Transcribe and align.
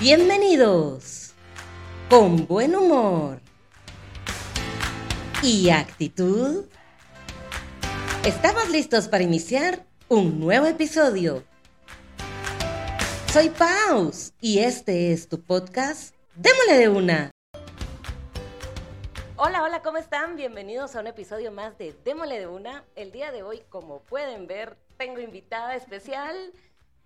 Bienvenidos 0.00 1.34
con 2.10 2.46
buen 2.46 2.74
humor 2.74 3.40
y 5.42 5.70
actitud. 5.70 6.64
Estamos 8.24 8.68
listos 8.70 9.06
para 9.06 9.22
iniciar 9.22 9.86
un 10.08 10.40
nuevo 10.40 10.66
episodio. 10.66 11.44
Soy 13.32 13.50
Paus 13.50 14.32
y 14.40 14.58
este 14.58 15.12
es 15.12 15.28
tu 15.28 15.40
podcast 15.40 16.14
Démosle 16.34 16.78
de 16.78 16.88
una. 16.88 17.30
Hola, 19.36 19.62
hola, 19.62 19.82
¿cómo 19.82 19.98
están? 19.98 20.36
Bienvenidos 20.36 20.96
a 20.96 21.00
un 21.00 21.06
episodio 21.06 21.52
más 21.52 21.78
de 21.78 21.94
Démosle 22.04 22.40
de 22.40 22.46
una. 22.48 22.84
El 22.96 23.12
día 23.12 23.30
de 23.30 23.42
hoy, 23.42 23.62
como 23.68 24.00
pueden 24.00 24.46
ver, 24.46 24.76
tengo 24.96 25.20
invitada 25.20 25.76
especial. 25.76 26.52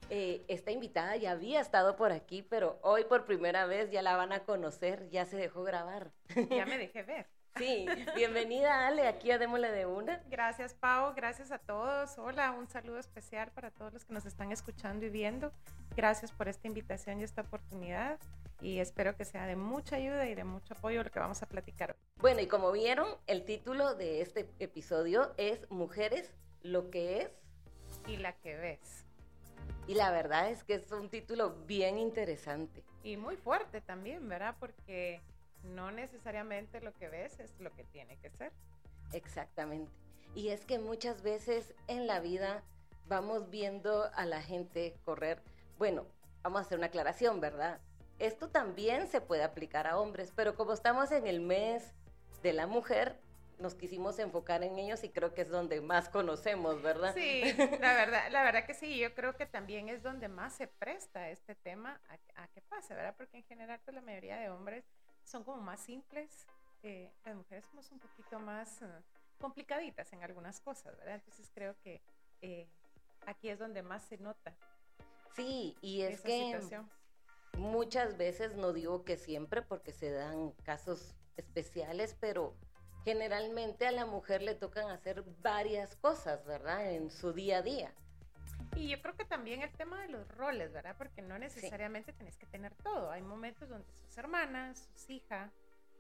Eh, 0.09 0.45
esta 0.46 0.70
invitada 0.70 1.16
ya 1.16 1.32
había 1.32 1.61
estado 1.61 1.96
por 1.96 2.12
aquí, 2.12 2.43
pero 2.43 2.79
hoy 2.82 3.04
por 3.04 3.25
primera 3.25 3.67
vez 3.67 3.90
ya 3.90 4.03
la 4.03 4.17
van 4.17 4.32
a 4.32 4.44
conocer, 4.44 5.08
ya 5.11 5.25
se 5.25 5.36
dejó 5.36 5.64
grabar. 5.64 6.12
Ya 6.50 6.64
me 6.67 6.79
dejé 6.79 7.03
ver. 7.03 7.26
Sí, 7.57 7.86
bienvenida 8.14 8.86
Ale, 8.86 9.08
aquí 9.08 9.31
a 9.31 9.39
Démosle 9.39 9.71
de 9.71 9.86
una. 9.86 10.22
Gracias 10.29 10.75
Pau, 10.75 11.14
gracias 11.14 11.50
a 11.50 11.58
todos. 11.58 12.18
Hola, 12.18 12.50
un 12.50 12.68
saludo 12.68 12.98
especial 12.98 13.50
para 13.50 13.71
todos 13.71 13.95
los 13.95 14.04
que 14.04 14.12
nos 14.12 14.26
están 14.26 14.53
escuchando 14.53 15.07
y 15.07 15.08
viendo. 15.08 15.50
Gracias 15.96 16.32
por 16.32 16.48
esta 16.48 16.68
invitación 16.68 17.18
y 17.18 17.25
esta 17.25 17.40
oportunidad 17.40 18.18
y 18.61 18.79
espero 18.81 19.17
que 19.17 19.25
sea 19.25 19.46
de 19.46 19.57
mucha 19.57 19.96
ayuda 19.96 20.26
y 20.29 20.34
de 20.34 20.45
mucho 20.45 20.75
apoyo 20.75 21.03
lo 21.03 21.11
que 21.11 21.18
vamos 21.18 21.43
a 21.43 21.46
platicar. 21.46 21.96
Bueno, 22.17 22.43
y 22.43 22.46
como 22.46 22.73
vieron, 22.73 23.09
el 23.26 23.46
título 23.46 23.95
de 23.95 24.20
este 24.20 24.50
episodio 24.59 25.32
es 25.39 25.70
Mujeres, 25.70 26.31
lo 26.61 26.90
que 26.90 27.23
es 27.23 27.31
y 28.07 28.18
la 28.18 28.32
que 28.34 28.54
ves. 28.57 29.06
Y 29.86 29.95
la 29.95 30.11
verdad 30.11 30.50
es 30.50 30.64
que 30.64 30.75
es 30.75 30.90
un 30.90 31.08
título 31.08 31.54
bien 31.67 31.99
interesante. 31.99 32.83
Y 33.05 33.17
muy 33.17 33.36
fuerte 33.36 33.81
también, 33.81 34.28
¿verdad? 34.28 34.56
Porque 34.59 35.20
no 35.62 35.91
necesariamente 35.91 36.81
lo 36.81 36.92
que 36.95 37.09
ves 37.09 37.39
es 37.39 37.59
lo 37.61 37.73
que 37.73 37.84
tiene 37.84 38.17
que 38.19 38.31
ser. 38.31 38.53
Exactamente. 39.12 39.92
Y 40.34 40.48
es 40.48 40.64
que 40.64 40.79
muchas 40.79 41.23
veces 41.23 41.73
en 41.87 42.07
la 42.07 42.20
vida 42.20 42.64
vamos 43.07 43.48
viendo 43.48 44.11
a 44.14 44.27
la 44.27 44.42
gente 44.42 44.97
correr. 45.05 45.41
Bueno, 45.79 46.07
vamos 46.42 46.59
a 46.59 46.62
hacer 46.62 46.79
una 46.79 46.89
aclaración, 46.89 47.41
¿verdad? 47.41 47.81
Esto 48.19 48.48
también 48.48 49.07
se 49.07 49.20
puede 49.20 49.45
aplicar 49.45 49.87
a 49.87 49.98
hombres, 49.98 50.33
pero 50.34 50.57
como 50.57 50.73
estamos 50.73 51.12
en 51.12 51.27
el 51.27 51.41
mes 51.41 51.92
de 52.42 52.53
la 52.53 52.67
mujer, 52.67 53.20
nos 53.59 53.75
quisimos 53.75 54.19
enfocar 54.19 54.62
en 54.62 54.79
ellos 54.79 55.03
y 55.05 55.11
creo 55.11 55.35
que 55.35 55.43
es 55.43 55.49
donde 55.49 55.81
más 55.81 56.09
conocemos, 56.09 56.83
¿verdad? 56.83 57.15
Sí, 57.15 57.43
la 57.81 57.95
verdad, 57.95 58.31
la 58.31 58.43
verdad 58.43 58.67
que 58.67 58.75
sí, 58.75 58.98
yo 58.98 59.15
creo 59.15 59.37
que 59.37 59.47
también 59.47 59.89
es 59.89 60.03
donde 60.03 60.29
más 60.29 60.55
se 60.55 60.67
presta 60.67 61.31
este 61.31 61.55
tema 61.55 62.01
a, 62.09 62.43
a 62.43 62.48
que 62.48 62.61
pase, 62.63 62.95
¿verdad? 62.95 63.15
Porque 63.17 63.39
en 63.39 63.45
general 63.45 63.81
pues 63.85 63.95
la 63.95 64.03
mayoría 64.03 64.37
de 64.37 64.51
hombres 64.51 64.85
son 65.25 65.45
como 65.45 65.61
más 65.61 65.81
simples, 65.81 66.47
eh, 66.83 67.11
las 67.25 67.35
mujeres 67.35 67.65
somos 67.65 67.91
un 67.91 67.98
poquito 67.98 68.39
más 68.39 68.81
uh, 68.83 68.87
complicaditas 69.41 70.13
en 70.13 70.23
algunas 70.23 70.61
cosas, 70.61 70.97
¿verdad? 70.98 71.17
Entonces 71.17 71.51
creo 71.53 71.75
que 71.83 72.01
eh, 72.43 72.69
aquí 73.27 73.48
es 73.48 73.59
donde 73.59 73.83
más 73.83 74.05
se 74.05 74.19
nota. 74.19 74.57
Sí, 75.35 75.77
y 75.81 76.03
es 76.03 76.20
que 76.20 76.59
muchas 77.59 78.17
veces, 78.17 78.55
no 78.55 78.73
digo 78.73 79.05
que 79.05 79.17
siempre 79.17 79.63
porque 79.63 79.93
se 79.93 80.11
dan 80.11 80.53
casos 80.63 81.15
especiales, 81.37 82.17
pero 82.20 82.55
generalmente 83.07 83.87
a 83.87 83.93
la 83.93 84.05
mujer 84.05 84.43
le 84.43 84.57
tocan 84.57 84.91
hacer 84.91 85.23
varias 85.41 85.95
cosas, 85.95 86.45
¿verdad? 86.45 86.91
En 86.91 87.09
su 87.09 87.33
día 87.33 87.59
a 87.59 87.63
día. 87.63 87.95
Y 88.75 88.89
yo 88.89 89.01
creo 89.01 89.15
que 89.15 89.25
también 89.25 89.63
el 89.63 89.71
tema 89.71 90.03
de 90.03 90.09
los 90.09 90.27
roles, 90.27 90.73
¿verdad? 90.73 90.97
Porque 90.98 91.23
no 91.23 91.39
necesariamente 91.39 92.13
tenés 92.13 92.37
que 92.37 92.47
tener 92.47 92.75
todo. 92.75 93.13
Hay 93.13 93.23
momentos 93.23 93.69
donde 93.69 93.89
sos 93.93 94.19
hermana, 94.19 94.75
sos 94.75 95.09
hija, 95.09 95.53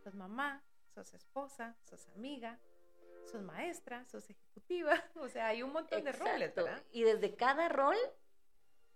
sos 0.02 0.16
mamá, 0.16 0.64
sos 0.96 1.14
esposa, 1.14 1.76
sos 1.84 2.08
amiga, 2.16 2.58
sos 3.30 3.40
maestra, 3.40 4.04
sos 4.06 4.28
ejecutiva. 4.28 5.00
O 5.14 5.28
sea, 5.28 5.46
hay 5.46 5.62
un 5.62 5.72
montón 5.72 6.02
de 6.02 6.10
roles, 6.10 6.56
¿verdad? 6.56 6.82
Y 6.90 7.04
desde 7.04 7.36
cada 7.36 7.68
rol 7.68 7.96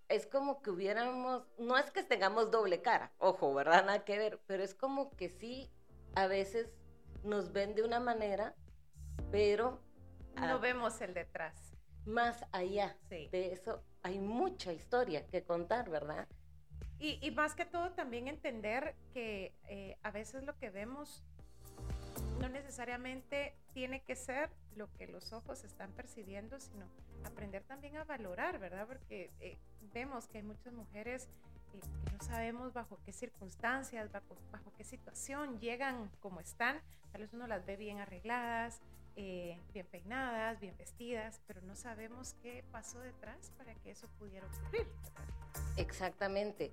es 0.08 0.26
como 0.26 0.62
que 0.62 0.70
hubiéramos, 0.70 1.46
no 1.58 1.78
es 1.78 1.92
que 1.92 2.02
tengamos 2.02 2.50
doble 2.50 2.82
cara, 2.82 3.12
ojo, 3.18 3.54
¿verdad? 3.54 3.84
Nada 3.84 4.04
que 4.04 4.18
ver, 4.18 4.40
pero 4.48 4.64
es 4.64 4.74
como 4.74 5.14
que 5.16 5.28
sí, 5.28 5.70
a 6.16 6.26
veces 6.26 6.72
nos 7.24 7.52
ven 7.52 7.74
de 7.74 7.82
una 7.82 8.00
manera, 8.00 8.54
pero... 9.30 9.80
No 10.36 10.58
vemos 10.60 11.00
el 11.00 11.14
detrás. 11.14 11.76
Más 12.06 12.44
allá 12.52 12.96
de 13.08 13.52
eso 13.52 13.82
hay 14.02 14.18
mucha 14.18 14.72
historia 14.72 15.26
que 15.26 15.42
contar, 15.44 15.90
¿verdad? 15.90 16.28
Y, 16.98 17.30
más 17.30 17.54
que 17.54 17.64
todo 17.64 17.92
también 17.92 18.28
entender 18.28 18.94
que 19.14 19.54
eh, 19.68 19.96
a 20.02 20.10
veces 20.10 20.44
lo 20.44 20.58
que 20.58 20.68
vemos 20.68 21.24
no 22.38 22.50
necesariamente 22.50 23.56
tiene 23.72 24.02
que 24.02 24.16
ser 24.16 24.50
lo 24.76 24.92
que 24.92 25.06
los 25.06 25.32
ojos 25.32 25.64
están 25.64 25.92
percibiendo, 25.92 26.60
sino 26.60 26.86
aprender 27.24 27.62
también 27.64 27.96
a 27.96 28.04
valorar, 28.04 28.58
¿verdad? 28.58 28.86
Porque 28.86 29.30
eh, 29.40 29.58
vemos 29.94 30.28
que 30.28 30.38
hay 30.38 30.44
muchas 30.44 30.74
mujeres 30.74 31.30
que 31.70 32.12
no 32.12 32.22
sabemos 32.22 32.72
bajo 32.72 32.98
qué 33.04 33.12
circunstancias, 33.12 34.10
bajo, 34.12 34.36
qué 34.76 34.84
situación 34.84 35.58
llegan 35.60 36.10
como 36.20 36.40
están. 36.40 36.80
Tal 37.12 37.22
vez 37.22 37.32
uno 37.32 37.46
las 37.46 37.64
ve 37.66 37.76
bien 37.76 37.98
arregladas, 37.98 38.80
eh, 39.16 39.58
bien 39.72 39.86
peinadas, 39.86 40.60
bien 40.60 40.76
vestidas, 40.76 41.40
pero 41.46 41.60
no 41.62 41.74
sabemos 41.74 42.34
qué 42.42 42.64
pasó 42.70 43.00
detrás 43.00 43.52
para 43.58 43.74
que 43.74 43.90
eso 43.90 44.08
pudiera 44.18 44.46
ocurrir. 44.46 44.86
Exactamente. 45.76 46.72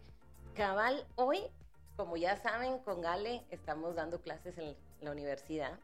Cabal, 0.56 1.06
hoy, 1.16 1.40
como 1.96 2.18
ya 2.18 2.38
saben, 2.38 2.80
con 2.80 3.06
Ale 3.06 3.44
estamos 3.50 3.96
dando 3.96 4.22
clases 4.22 4.58
en 4.58 4.76
la 5.02 5.12
universidad 5.12 5.80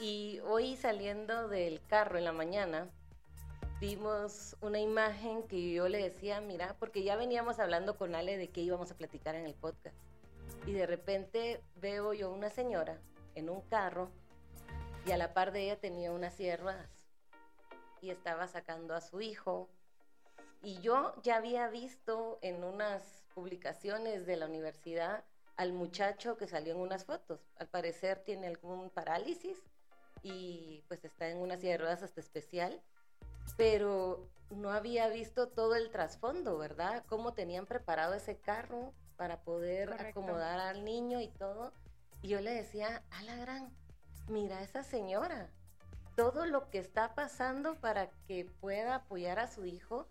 y 0.00 0.40
hoy 0.44 0.76
saliendo 0.76 1.48
del 1.48 1.80
carro 1.86 2.18
en 2.18 2.24
la 2.24 2.32
mañana, 2.32 2.88
vimos 3.86 4.56
una 4.62 4.80
imagen 4.80 5.42
que 5.42 5.74
yo 5.74 5.88
le 5.88 5.98
decía, 5.98 6.40
mira, 6.40 6.74
porque 6.78 7.02
ya 7.02 7.16
veníamos 7.16 7.58
hablando 7.58 7.98
con 7.98 8.14
Ale 8.14 8.38
de 8.38 8.48
qué 8.48 8.62
íbamos 8.62 8.90
a 8.90 8.96
platicar 8.96 9.34
en 9.34 9.44
el 9.44 9.52
podcast. 9.52 9.94
Y 10.66 10.72
de 10.72 10.86
repente 10.86 11.62
veo 11.76 12.14
yo 12.14 12.30
una 12.30 12.48
señora 12.48 12.98
en 13.34 13.50
un 13.50 13.60
carro 13.60 14.10
y 15.04 15.10
a 15.10 15.18
la 15.18 15.34
par 15.34 15.52
de 15.52 15.64
ella 15.64 15.76
tenía 15.78 16.12
unas 16.12 16.32
sierras 16.32 16.88
y 18.00 18.08
estaba 18.08 18.48
sacando 18.48 18.94
a 18.94 19.02
su 19.02 19.20
hijo. 19.20 19.68
Y 20.62 20.80
yo 20.80 21.12
ya 21.22 21.36
había 21.36 21.68
visto 21.68 22.38
en 22.40 22.64
unas 22.64 23.26
publicaciones 23.34 24.24
de 24.24 24.36
la 24.36 24.46
universidad 24.46 25.24
al 25.56 25.74
muchacho 25.74 26.38
que 26.38 26.48
salió 26.48 26.72
en 26.72 26.80
unas 26.80 27.04
fotos. 27.04 27.50
Al 27.56 27.68
parecer 27.68 28.24
tiene 28.24 28.46
algún 28.46 28.88
parálisis 28.88 29.58
y 30.22 30.82
pues 30.88 31.04
está 31.04 31.28
en 31.28 31.36
una 31.36 31.58
silla 31.58 31.72
de 31.72 31.78
ruedas 31.78 32.02
hasta 32.02 32.22
especial 32.22 32.80
pero 33.56 34.28
no 34.50 34.70
había 34.70 35.08
visto 35.08 35.48
todo 35.48 35.74
el 35.74 35.90
trasfondo, 35.90 36.58
¿verdad? 36.58 37.04
Cómo 37.06 37.34
tenían 37.34 37.66
preparado 37.66 38.14
ese 38.14 38.38
carro 38.38 38.92
para 39.16 39.42
poder 39.42 39.92
acomodar 39.92 40.60
al 40.60 40.84
niño 40.84 41.20
y 41.20 41.28
todo. 41.28 41.72
Y 42.22 42.28
yo 42.28 42.40
le 42.40 42.52
decía, 42.52 43.02
a 43.10 43.22
la 43.22 43.36
gran, 43.36 43.70
mira 44.28 44.58
a 44.58 44.62
esa 44.62 44.82
señora, 44.82 45.50
todo 46.16 46.46
lo 46.46 46.70
que 46.70 46.78
está 46.78 47.14
pasando 47.14 47.74
para 47.80 48.10
que 48.26 48.46
pueda 48.60 48.96
apoyar 48.96 49.38
a 49.38 49.48
su 49.48 49.66
hijo. 49.66 50.08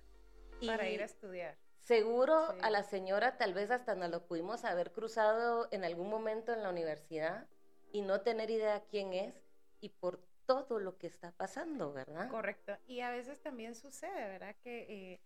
Y 0.60 0.68
para 0.68 0.88
ir 0.90 1.02
a 1.02 1.06
estudiar. 1.06 1.58
Seguro 1.80 2.56
a 2.62 2.70
la 2.70 2.84
señora 2.84 3.38
tal 3.38 3.54
vez 3.54 3.70
hasta 3.70 3.96
nos 3.96 4.10
lo 4.10 4.26
pudimos 4.26 4.64
haber 4.64 4.94
cruzado 4.94 5.68
en 5.72 5.84
algún 5.84 6.10
momento 6.10 6.54
en 6.54 6.64
la 6.64 6.70
universidad 6.70 7.46
y 7.92 8.02
no 8.02 8.22
tener 8.22 8.50
idea 8.50 8.84
quién 8.90 9.12
es 9.12 9.36
y 9.82 9.90
por 9.90 10.22
todo 10.46 10.80
lo 10.80 10.98
que 10.98 11.08
está 11.08 11.32
pasando, 11.32 11.94
¿verdad? 11.94 12.30
Correcto. 12.30 12.78
Y 12.88 13.02
a 13.02 13.12
veces 13.12 13.42
también 13.42 13.76
sucede, 13.76 14.28
¿verdad? 14.28 14.56
Que 14.64 14.86
eh, 14.90 15.22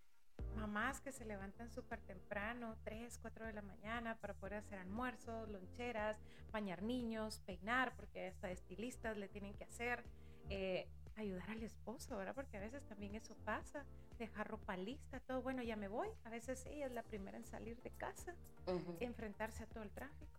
mamás 0.56 1.02
que 1.02 1.12
se 1.12 1.26
levantan 1.26 1.72
súper 1.72 2.00
temprano, 2.02 2.76
3, 2.84 3.18
4 3.22 3.46
de 3.46 3.54
la 3.54 3.62
mañana, 3.62 4.18
para 4.20 4.34
poder 4.34 4.56
hacer 4.56 4.80
almuerzos, 4.80 5.50
loncheras, 5.50 6.18
bañar 6.52 6.82
niños, 6.82 7.42
peinar, 7.46 7.96
porque 7.96 8.28
hasta 8.28 8.52
estilistas 8.52 9.18
le 9.18 9.28
tienen 9.28 9.54
que 9.54 9.64
hacer, 9.64 10.04
eh, 10.50 10.88
ayudar 11.16 11.50
al 11.50 11.64
esposo, 11.64 12.18
¿verdad? 12.18 12.36
Porque 12.36 12.58
a 12.58 12.60
veces 12.60 12.84
también 12.88 13.16
eso 13.16 13.36
pasa, 13.44 13.86
dejar 14.20 14.48
ropa 14.48 14.78
lista, 14.78 15.20
todo, 15.22 15.42
bueno, 15.42 15.64
ya 15.64 15.76
me 15.76 15.88
voy. 15.88 16.10
A 16.26 16.30
veces 16.30 16.66
ella 16.68 16.86
es 16.86 16.92
la 16.92 17.04
primera 17.04 17.38
en 17.38 17.46
salir 17.46 17.82
de 17.82 17.90
casa, 17.92 18.36
enfrentarse 19.00 19.64
a 19.64 19.68
todo 19.68 19.84
el 19.84 19.92
tráfico. 19.92 20.38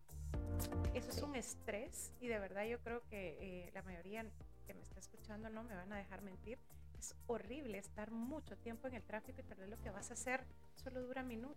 Eso 0.94 1.10
es 1.10 1.22
un 1.22 1.36
estrés 1.36 2.12
y 2.20 2.28
de 2.28 2.38
verdad 2.38 2.64
yo 2.64 2.80
creo 2.80 3.02
que 3.08 3.36
eh, 3.40 3.70
la 3.72 3.82
mayoría 3.82 4.24
que 4.68 4.74
me 4.74 4.82
está 4.82 5.00
escuchando 5.00 5.48
no 5.48 5.64
me 5.64 5.74
van 5.74 5.90
a 5.94 5.96
dejar 5.96 6.20
mentir. 6.20 6.58
Es 6.98 7.14
horrible 7.26 7.78
estar 7.78 8.10
mucho 8.10 8.54
tiempo 8.58 8.86
en 8.86 8.94
el 8.94 9.02
tráfico 9.02 9.40
y 9.40 9.44
perder 9.44 9.70
lo 9.70 9.78
que 9.78 9.88
vas 9.88 10.10
a 10.10 10.14
hacer 10.14 10.44
solo 10.76 11.00
dura 11.00 11.22
minutos. 11.22 11.56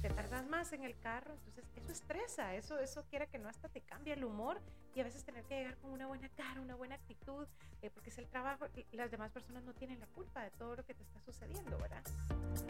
te 0.00 0.08
tardas 0.08 0.46
más 0.46 0.72
en 0.72 0.84
el 0.84 0.98
carro, 0.98 1.34
entonces 1.34 1.64
eso 1.76 1.92
estresa, 1.92 2.54
eso, 2.54 2.78
eso 2.78 3.04
quiere 3.10 3.26
que 3.26 3.38
no 3.38 3.48
hasta 3.48 3.68
te 3.68 3.80
cambie 3.82 4.14
el 4.14 4.24
humor 4.24 4.60
y 4.94 5.00
a 5.00 5.04
veces 5.04 5.24
tener 5.24 5.44
que 5.44 5.56
llegar 5.56 5.76
con 5.78 5.90
una 5.90 6.06
buena 6.06 6.28
cara, 6.30 6.60
una 6.60 6.74
buena 6.74 6.94
actitud, 6.94 7.46
eh, 7.82 7.90
porque 7.90 8.10
es 8.10 8.18
el 8.18 8.26
trabajo, 8.26 8.66
las 8.92 9.10
demás 9.10 9.30
personas 9.32 9.62
no 9.64 9.74
tienen 9.74 10.00
la 10.00 10.06
culpa 10.06 10.42
de 10.42 10.50
todo 10.52 10.76
lo 10.76 10.84
que 10.84 10.94
te 10.94 11.02
está 11.02 11.20
sucediendo, 11.20 11.76
¿verdad? 11.78 12.02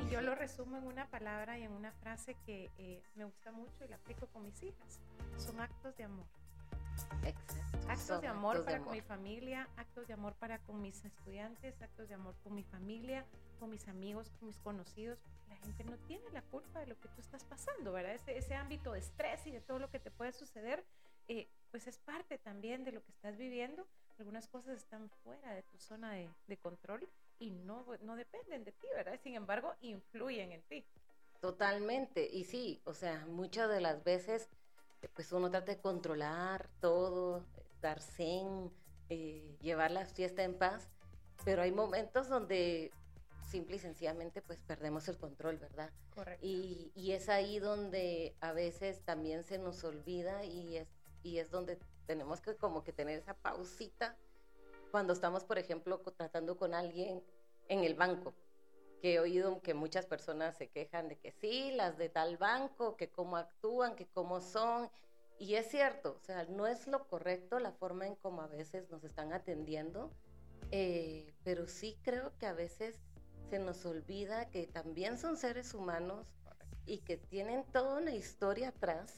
Y 0.05 0.11
yo 0.11 0.21
lo 0.21 0.35
resumo 0.35 0.79
en 0.79 0.87
una 0.87 1.07
palabra 1.07 1.59
y 1.59 1.63
en 1.63 1.73
una 1.73 1.93
frase 1.93 2.37
que 2.47 2.71
eh, 2.79 3.03
me 3.15 3.25
gusta 3.25 3.53
mucho 3.53 3.85
y 3.85 3.89
la 3.89 3.97
aplico 3.97 4.27
con 4.29 4.45
mis 4.45 4.63
hijas, 4.63 5.01
son 5.39 5.61
actos 5.61 5.97
de 5.97 6.05
amor. 6.05 6.27
Exacto. 7.23 7.55
Actos 7.89 8.21
de 8.21 8.29
amor 8.29 8.65
para 8.65 8.81
con 8.81 8.93
mi 8.93 9.01
familia, 9.01 9.69
actos 9.77 10.07
de 10.07 10.15
amor 10.15 10.35
para 10.35 10.59
con 10.61 10.81
mis 10.81 11.05
estudiantes, 11.05 11.81
actos 11.83 12.09
de 12.09 12.15
amor 12.15 12.35
con 12.43 12.55
mi 12.55 12.63
familia, 12.65 13.25
con 13.61 13.71
mis 13.71 13.89
amigos, 13.89 14.31
con 14.39 14.47
mis 14.47 14.59
conocidos. 14.59 15.19
La 15.49 15.57
gente 15.57 15.85
no 15.85 15.97
tiene 16.07 16.29
la 16.31 16.43
culpa 16.43 16.81
de 16.81 16.87
lo 16.87 16.99
que 16.99 17.09
tú 17.09 17.21
estás 17.21 17.45
pasando, 17.45 17.93
¿verdad? 17.93 18.15
Ese, 18.15 18.37
ese 18.39 18.55
ámbito 18.55 18.93
de 18.93 19.01
estrés 19.01 19.47
y 19.47 19.51
de 19.51 19.61
todo 19.61 19.79
lo 19.79 19.91
que 19.91 20.01
te 20.01 20.11
puede 20.11 20.33
suceder, 20.33 20.85
eh, 21.29 21.49
pues 21.71 21.87
es 21.87 21.99
parte 21.99 22.39
también 22.39 22.85
de 22.85 22.93
lo 22.93 23.03
que 23.03 23.11
estás 23.11 23.37
viviendo. 23.37 23.87
Algunas 24.19 24.49
cosas 24.49 24.77
están 24.77 25.11
fuera 25.23 25.53
de 25.53 25.63
tu 25.63 25.79
zona 25.79 26.13
de, 26.13 26.31
de 26.47 26.57
control 26.57 27.09
y 27.39 27.51
no, 27.51 27.85
no 28.03 28.17
dependen 28.17 28.65
de 28.65 28.73
ti, 28.73 28.87
¿verdad? 28.95 29.19
Sin 29.23 29.35
embargo, 29.35 29.75
influyen 29.81 30.53
en 30.53 30.63
ti. 30.63 30.87
Totalmente. 31.41 32.27
Y 32.27 32.45
sí, 32.45 32.81
o 32.85 32.95
sea, 32.95 33.27
muchas 33.27 33.69
de 33.69 33.81
las 33.81 34.03
veces 34.05 34.49
pues 35.09 35.33
uno 35.33 35.51
trata 35.51 35.73
de 35.73 35.81
controlar 35.81 36.69
todo, 36.81 37.45
dar 37.81 38.01
zen, 38.01 38.71
eh, 39.09 39.57
llevar 39.61 39.91
la 39.91 40.07
fiesta 40.07 40.43
en 40.43 40.57
paz, 40.57 40.89
pero 41.45 41.63
hay 41.63 41.73
momentos 41.73 42.29
donde 42.29 42.91
simple 43.49 43.77
y 43.77 43.79
sencillamente 43.79 44.43
pues 44.43 44.61
perdemos 44.61 45.07
el 45.09 45.19
control, 45.19 45.59
¿verdad? 45.59 45.91
Correcto. 46.15 46.47
Y, 46.47 46.93
y, 46.95 47.13
es 47.13 47.29
ahí 47.29 47.59
donde 47.59 48.35
a 48.41 48.53
veces 48.53 49.03
también 49.05 49.45
se 49.45 49.59
nos 49.59 49.85
olvida 49.85 50.45
y 50.45 50.77
es, 50.77 50.89
y 51.23 51.39
es 51.39 51.51
donde 51.51 51.79
tenemos 52.07 52.41
que 52.41 52.57
como 52.57 52.83
que 52.83 52.93
tener 52.93 53.19
esa 53.19 53.35
pausita 53.35 54.17
cuando 54.91 55.13
estamos, 55.13 55.45
por 55.45 55.59
ejemplo, 55.59 55.99
tratando 56.17 56.57
con 56.57 56.75
alguien 56.75 57.23
en 57.69 57.85
el 57.85 57.95
banco 57.95 58.35
que 59.05 59.17
he 59.17 59.21
oído 59.21 59.61
que 59.61 59.75
muchas 59.75 60.07
personas 60.07 60.57
se 60.57 60.71
quejan 60.71 61.09
de 61.09 61.19
que 61.19 61.31
sí, 61.31 61.73
las 61.73 61.99
de 61.99 62.09
tal 62.09 62.39
banco, 62.39 62.97
que 62.97 63.11
cómo 63.11 63.37
actúan, 63.37 63.97
que 63.97 64.07
cómo 64.07 64.41
son. 64.41 64.89
Y 65.39 65.57
es 65.57 65.67
cierto, 65.69 66.17
o 66.19 66.25
sea, 66.25 66.45
no 66.45 66.67
es 66.67 66.87
lo 66.87 67.07
correcto 67.07 67.59
la 67.59 67.73
forma 67.73 68.07
en 68.07 68.15
cómo 68.15 68.41
a 68.41 68.47
veces 68.47 68.89
nos 68.89 69.05
están 69.05 69.35
atendiendo, 69.35 70.11
eh, 70.71 71.35
pero 71.45 71.67
sí 71.67 71.99
creo 72.03 72.35
que 72.39 72.47
a 72.47 72.55
veces 72.55 72.99
se 73.51 73.59
nos 73.59 73.85
olvida 73.85 74.49
que 74.49 74.67
también 74.69 75.19
son 75.19 75.37
seres 75.37 75.75
humanos 75.75 76.27
y 76.87 77.01
que 77.01 77.19
tienen 77.19 77.63
toda 77.75 77.99
una 77.99 78.15
historia 78.15 78.71
atrás. 78.71 79.13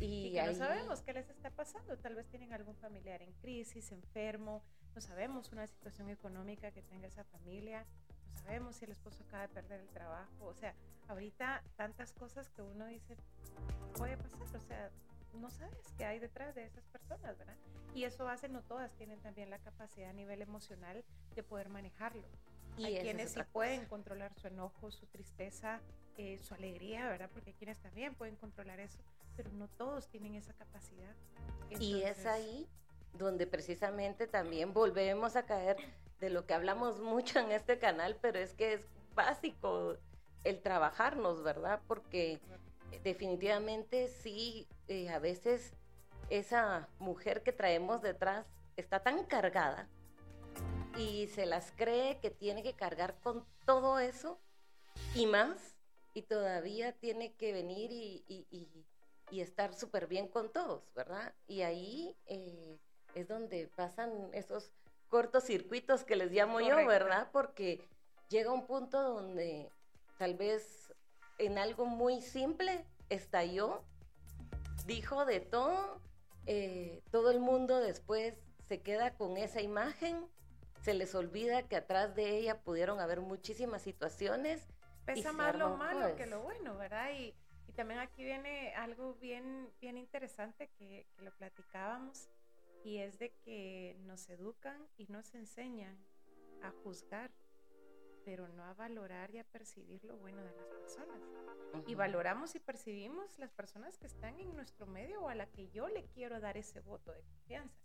Y, 0.00 0.28
y 0.28 0.32
que 0.32 0.44
no 0.44 0.54
sabemos 0.54 1.02
qué 1.02 1.12
les 1.12 1.28
está 1.28 1.50
pasando. 1.50 1.98
Tal 1.98 2.14
vez 2.14 2.26
tienen 2.30 2.54
algún 2.54 2.76
familiar 2.76 3.20
en 3.20 3.32
crisis, 3.34 3.92
enfermo, 3.92 4.64
no 4.94 5.00
sabemos 5.00 5.52
una 5.52 5.66
situación 5.66 6.10
económica 6.10 6.70
que 6.70 6.82
tenga 6.82 7.06
esa 7.06 7.24
familia 7.24 7.86
sabemos 8.44 8.76
si 8.76 8.84
el 8.84 8.92
esposo 8.92 9.22
acaba 9.24 9.46
de 9.46 9.48
perder 9.48 9.80
el 9.80 9.88
trabajo. 9.88 10.46
O 10.46 10.54
sea, 10.54 10.74
ahorita 11.08 11.62
tantas 11.76 12.12
cosas 12.12 12.48
que 12.50 12.62
uno 12.62 12.86
dice, 12.86 13.16
puede 13.96 14.16
pasar, 14.16 14.40
o 14.56 14.60
sea, 14.60 14.90
no 15.34 15.50
sabes 15.50 15.92
qué 15.96 16.04
hay 16.04 16.18
detrás 16.18 16.54
de 16.54 16.64
esas 16.64 16.84
personas, 16.86 17.38
¿verdad? 17.38 17.56
Y 17.94 18.04
eso 18.04 18.28
hace, 18.28 18.48
no 18.48 18.62
todas 18.62 18.92
tienen 18.94 19.20
también 19.20 19.50
la 19.50 19.58
capacidad 19.58 20.10
a 20.10 20.12
nivel 20.12 20.42
emocional 20.42 21.04
de 21.34 21.42
poder 21.42 21.68
manejarlo. 21.68 22.26
Y 22.78 22.86
hay 22.86 23.02
quienes 23.02 23.32
sí 23.32 23.40
pueden 23.52 23.84
controlar 23.86 24.32
su 24.34 24.46
enojo, 24.46 24.90
su 24.90 25.06
tristeza, 25.06 25.80
eh, 26.16 26.38
su 26.38 26.54
alegría, 26.54 27.06
¿verdad? 27.08 27.28
Porque 27.32 27.50
hay 27.50 27.56
quienes 27.56 27.78
también 27.78 28.14
pueden 28.14 28.36
controlar 28.36 28.80
eso, 28.80 28.98
pero 29.36 29.52
no 29.52 29.68
todos 29.68 30.08
tienen 30.08 30.34
esa 30.36 30.54
capacidad. 30.54 31.14
y 31.78 32.02
es 32.02 32.24
ahí 32.24 32.66
donde 33.14 33.46
precisamente 33.46 34.26
también 34.26 34.72
volvemos 34.72 35.36
a 35.36 35.44
caer 35.44 35.76
de 36.20 36.30
lo 36.30 36.46
que 36.46 36.54
hablamos 36.54 37.00
mucho 37.00 37.38
en 37.40 37.52
este 37.52 37.78
canal, 37.78 38.16
pero 38.20 38.38
es 38.38 38.54
que 38.54 38.74
es 38.74 38.88
básico 39.14 39.96
el 40.44 40.60
trabajarnos, 40.60 41.42
¿verdad? 41.42 41.80
Porque 41.86 42.40
definitivamente 43.02 44.08
sí, 44.08 44.66
eh, 44.88 45.08
a 45.10 45.18
veces 45.18 45.74
esa 46.30 46.88
mujer 46.98 47.42
que 47.42 47.52
traemos 47.52 48.02
detrás 48.02 48.46
está 48.76 49.00
tan 49.00 49.24
cargada 49.24 49.88
y 50.96 51.26
se 51.28 51.46
las 51.46 51.72
cree 51.72 52.18
que 52.20 52.30
tiene 52.30 52.62
que 52.62 52.74
cargar 52.74 53.14
con 53.22 53.44
todo 53.66 53.98
eso 53.98 54.38
y 55.14 55.26
más, 55.26 55.76
y 56.14 56.22
todavía 56.22 56.92
tiene 56.92 57.34
que 57.34 57.52
venir 57.52 57.90
y, 57.92 58.24
y, 58.28 58.68
estar 59.40 59.72
súper 59.74 60.06
bien 60.08 60.28
con 60.28 60.52
todos, 60.52 60.92
¿verdad? 60.94 61.34
Y 61.46 61.62
ahí 61.62 62.14
eh, 62.26 62.78
es 63.14 63.28
donde 63.28 63.68
pasan 63.76 64.10
esos 64.32 64.70
cortocircuitos 65.08 66.04
que 66.04 66.16
les 66.16 66.32
llamo 66.32 66.60
yo, 66.60 66.76
¿verdad? 66.86 67.28
Porque 67.32 67.86
llega 68.28 68.50
un 68.50 68.66
punto 68.66 69.02
donde 69.02 69.70
tal 70.18 70.34
vez 70.34 70.92
en 71.38 71.58
algo 71.58 71.84
muy 71.84 72.22
simple 72.22 72.84
estalló, 73.10 73.84
dijo 74.86 75.26
de 75.26 75.40
todo, 75.40 76.00
eh, 76.46 77.02
todo 77.10 77.30
el 77.30 77.40
mundo 77.40 77.80
después 77.80 78.34
se 78.66 78.80
queda 78.80 79.14
con 79.14 79.36
esa 79.36 79.60
imagen, 79.60 80.26
se 80.80 80.94
les 80.94 81.14
olvida 81.14 81.62
que 81.68 81.76
atrás 81.76 82.14
de 82.14 82.38
ella 82.38 82.60
pudieron 82.62 82.98
haber 82.98 83.20
muchísimas 83.20 83.82
situaciones. 83.82 84.66
Pesa 85.04 85.32
más 85.32 85.54
lo 85.56 85.76
malo 85.76 86.08
que 86.08 86.14
pues 86.14 86.30
lo 86.30 86.40
bueno, 86.40 86.78
¿verdad? 86.78 87.10
Y, 87.12 87.34
y, 87.68 87.72
también 87.72 88.00
aquí 88.00 88.24
viene 88.24 88.74
algo 88.76 89.14
bien, 89.20 89.68
bien 89.80 89.98
interesante 89.98 90.70
que, 90.78 91.06
que 91.14 91.22
lo 91.22 91.32
platicábamos 91.32 92.30
y 92.84 92.98
es 92.98 93.18
de 93.18 93.30
que 93.44 93.96
nos 94.00 94.28
educan 94.28 94.86
y 94.96 95.06
nos 95.06 95.34
enseñan 95.34 95.96
a 96.62 96.70
juzgar, 96.70 97.30
pero 98.24 98.48
no 98.48 98.64
a 98.64 98.74
valorar 98.74 99.34
y 99.34 99.38
a 99.38 99.44
percibir 99.44 100.04
lo 100.04 100.16
bueno 100.16 100.42
de 100.42 100.52
las 100.52 100.66
personas. 100.68 101.22
Y 101.86 101.94
valoramos 101.94 102.54
y 102.54 102.60
percibimos 102.60 103.38
las 103.38 103.52
personas 103.52 103.98
que 103.98 104.06
están 104.06 104.38
en 104.38 104.54
nuestro 104.54 104.86
medio 104.86 105.22
o 105.22 105.28
a 105.28 105.34
la 105.34 105.46
que 105.46 105.68
yo 105.70 105.88
le 105.88 106.04
quiero 106.04 106.40
dar 106.40 106.56
ese 106.56 106.80
voto 106.80 107.12
de 107.12 107.22
confianza. 107.22 107.82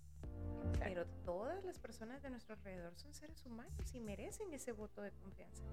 Pero 0.80 1.06
todas 1.26 1.64
las 1.64 1.80
personas 1.80 2.22
de 2.22 2.30
nuestro 2.30 2.56
alrededor 2.56 2.96
son 2.98 3.14
seres 3.14 3.46
humanos 3.46 3.94
y 3.94 4.00
merecen 4.00 4.54
ese 4.54 4.72
voto 4.72 5.02
de 5.02 5.12
confianza. 5.12 5.64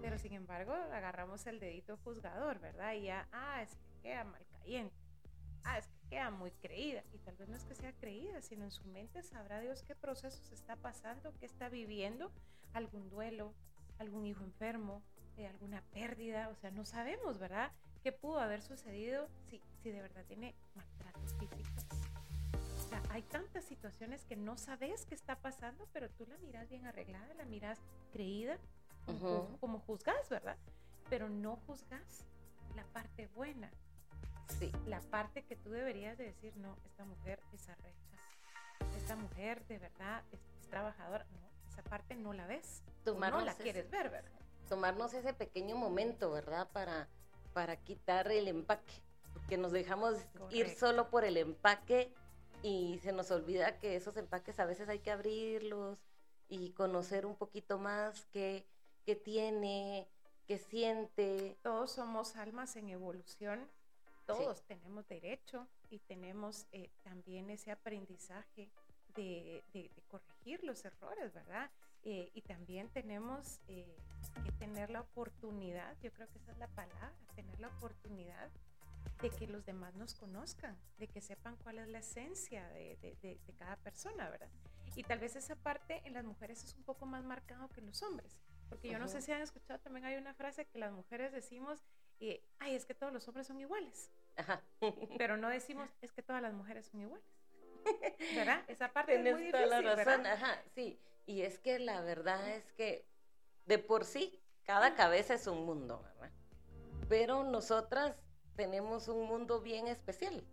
Pero 0.00 0.18
sin 0.18 0.32
embargo, 0.32 0.72
agarramos 0.72 1.46
el 1.46 1.60
dedito 1.60 1.96
juzgador, 1.98 2.58
¿verdad? 2.58 2.94
Y 2.94 3.02
ya, 3.02 3.28
ah, 3.32 3.62
es 3.62 3.74
que 3.76 4.02
queda 4.02 4.24
mal 4.24 4.44
cayente. 4.46 4.94
Ah, 5.64 5.78
es 5.78 5.86
que 5.86 5.99
queda 6.10 6.30
muy 6.30 6.50
creída. 6.50 7.02
Y 7.14 7.18
tal 7.18 7.36
vez 7.36 7.48
no 7.48 7.56
es 7.56 7.64
que 7.64 7.74
sea 7.74 7.92
creída, 7.92 8.42
sino 8.42 8.64
en 8.64 8.72
su 8.72 8.84
mente 8.88 9.22
sabrá 9.22 9.60
Dios 9.60 9.82
qué 9.84 9.94
procesos 9.94 10.52
está 10.52 10.76
pasando, 10.76 11.32
qué 11.38 11.46
está 11.46 11.68
viviendo, 11.68 12.30
algún 12.74 13.08
duelo, 13.08 13.54
algún 13.98 14.26
hijo 14.26 14.44
enfermo, 14.44 15.02
eh, 15.38 15.46
alguna 15.46 15.82
pérdida. 15.92 16.48
O 16.48 16.56
sea, 16.56 16.70
no 16.72 16.84
sabemos, 16.84 17.38
¿verdad? 17.38 17.70
¿Qué 18.02 18.12
pudo 18.12 18.40
haber 18.40 18.60
sucedido 18.60 19.28
si, 19.48 19.62
si 19.82 19.90
de 19.90 20.02
verdad 20.02 20.24
tiene 20.26 20.54
maltratos 20.74 21.32
físicos? 21.34 21.86
O 22.76 22.88
sea, 22.88 23.02
hay 23.10 23.22
tantas 23.22 23.64
situaciones 23.64 24.24
que 24.24 24.36
no 24.36 24.58
sabes 24.58 25.06
qué 25.06 25.14
está 25.14 25.36
pasando, 25.36 25.86
pero 25.92 26.10
tú 26.10 26.26
la 26.26 26.36
miras 26.38 26.68
bien 26.68 26.86
arreglada, 26.86 27.32
la 27.34 27.44
miras 27.44 27.78
creída, 28.12 28.58
como, 29.06 29.56
como 29.60 29.78
juzgas, 29.78 30.28
¿verdad? 30.28 30.56
Pero 31.08 31.28
no 31.28 31.56
juzgas 31.66 32.26
la 32.74 32.84
parte 32.84 33.28
buena, 33.28 33.70
Sí. 34.58 34.72
La 34.86 35.00
parte 35.00 35.44
que 35.44 35.56
tú 35.56 35.70
deberías 35.70 36.18
de 36.18 36.24
decir, 36.24 36.56
no, 36.56 36.76
esta 36.84 37.04
mujer 37.04 37.40
es 37.52 37.68
arrecha, 37.68 38.18
esta 38.96 39.16
mujer 39.16 39.64
de 39.66 39.78
verdad 39.78 40.22
es, 40.32 40.40
trabajadora, 40.68 41.26
no, 41.32 41.68
esa 41.68 41.82
parte 41.82 42.14
no 42.14 42.32
la 42.32 42.46
ves, 42.46 42.82
no 43.04 43.40
la 43.40 43.54
quieres 43.54 43.90
ver, 43.90 44.08
¿verdad? 44.08 44.30
Tomarnos 44.68 45.14
ese 45.14 45.34
pequeño 45.34 45.74
momento, 45.76 46.30
¿verdad? 46.30 46.68
Para, 46.70 47.08
para 47.52 47.76
quitar 47.76 48.30
el 48.30 48.46
empaque, 48.46 49.02
porque 49.32 49.56
nos 49.56 49.72
dejamos 49.72 50.16
ir 50.50 50.68
solo 50.68 51.10
por 51.10 51.24
el 51.24 51.36
empaque 51.36 52.14
y 52.62 53.00
se 53.02 53.12
nos 53.12 53.30
olvida 53.30 53.78
que 53.78 53.96
esos 53.96 54.16
empaques 54.16 54.60
a 54.60 54.64
veces 54.64 54.88
hay 54.88 55.00
que 55.00 55.10
abrirlos 55.10 55.98
y 56.48 56.70
conocer 56.72 57.26
un 57.26 57.34
poquito 57.34 57.78
más 57.78 58.26
qué, 58.26 58.64
qué 59.04 59.16
tiene, 59.16 60.08
qué 60.46 60.58
siente. 60.58 61.56
Todos 61.62 61.90
somos 61.90 62.36
almas 62.36 62.76
en 62.76 62.90
evolución 62.90 63.68
todos 64.36 64.62
tenemos 64.64 65.06
derecho 65.08 65.66
y 65.90 65.98
tenemos 66.00 66.66
eh, 66.72 66.90
también 67.02 67.50
ese 67.50 67.70
aprendizaje 67.70 68.70
de, 69.14 69.62
corregir 70.08 70.62
los 70.64 70.84
errores, 70.84 71.32
¿verdad? 71.32 71.70
Eh, 72.02 72.30
y 72.34 72.42
también 72.42 72.88
tenemos 72.88 73.60
eh, 73.68 73.96
que 74.44 74.52
tener 74.52 74.90
la 74.90 75.00
oportunidad, 75.02 75.96
yo 76.00 76.12
creo 76.12 76.28
que 76.28 76.38
esa 76.38 76.52
es 76.52 76.58
la 76.58 76.68
palabra, 76.68 77.12
tener 77.34 77.60
la 77.60 77.68
oportunidad 77.68 78.50
de 79.20 79.30
que 79.30 79.46
los 79.46 79.64
demás 79.66 79.94
nos 79.96 80.14
conozcan, 80.14 80.78
de 80.98 81.06
que 81.08 81.20
sepan 81.20 81.56
cuál 81.56 81.78
es 81.78 81.88
la 81.88 81.98
esencia 81.98 82.66
de, 82.70 82.96
de, 83.22 83.38
cada 83.58 83.76
persona, 83.76 84.30
¿verdad? 84.30 84.48
Y 84.96 85.02
tal 85.02 85.18
vez 85.18 85.36
esa 85.36 85.56
parte 85.56 86.00
en 86.04 86.14
las 86.14 86.24
mujeres 86.24 86.64
es 86.64 86.74
un 86.74 86.82
poco 86.84 87.06
más 87.06 87.24
marcado 87.24 87.68
que 87.68 87.80
en 87.80 87.86
los 87.86 88.02
hombres, 88.02 88.40
porque 88.68 88.88
yo 88.88 88.98
no 88.98 89.08
sé 89.08 89.20
si 89.20 89.32
han 89.32 89.42
escuchado, 89.42 89.78
también 89.80 90.06
hay 90.06 90.16
una 90.16 90.34
frase 90.34 90.64
que 90.66 90.78
las 90.78 90.92
mujeres 90.92 91.32
decimos, 91.32 91.82
y, 92.18 92.40
ay, 92.58 92.74
es 92.74 92.86
que 92.86 92.94
todos 92.94 93.12
los 93.12 93.26
hombres 93.28 93.46
son 93.46 93.60
iguales. 93.60 94.10
Ajá. 94.36 94.62
Pero 95.18 95.36
no 95.36 95.48
decimos, 95.48 95.90
es 96.00 96.12
que 96.12 96.22
todas 96.22 96.42
las 96.42 96.52
mujeres 96.52 96.86
son 96.86 97.00
iguales. 97.00 97.24
¿Verdad? 98.34 98.62
Esa 98.68 98.92
parte 98.92 99.14
es 99.14 99.20
muy 99.20 99.44
difícil, 99.44 99.52
toda 99.52 99.80
la 99.80 99.96
razón, 99.96 100.26
ajá, 100.26 100.62
sí. 100.74 100.98
Y 101.26 101.42
es 101.42 101.58
que 101.58 101.78
la 101.78 102.00
verdad 102.00 102.48
es 102.48 102.72
que 102.72 103.06
de 103.66 103.78
por 103.78 104.04
sí, 104.04 104.40
cada 104.64 104.94
cabeza 104.94 105.34
es 105.34 105.46
un 105.46 105.64
mundo, 105.64 106.02
¿verdad? 106.02 106.30
Pero 107.08 107.44
nosotras 107.44 108.16
tenemos 108.56 109.08
un 109.08 109.26
mundo 109.26 109.60
bien 109.60 109.86
especial, 109.86 110.44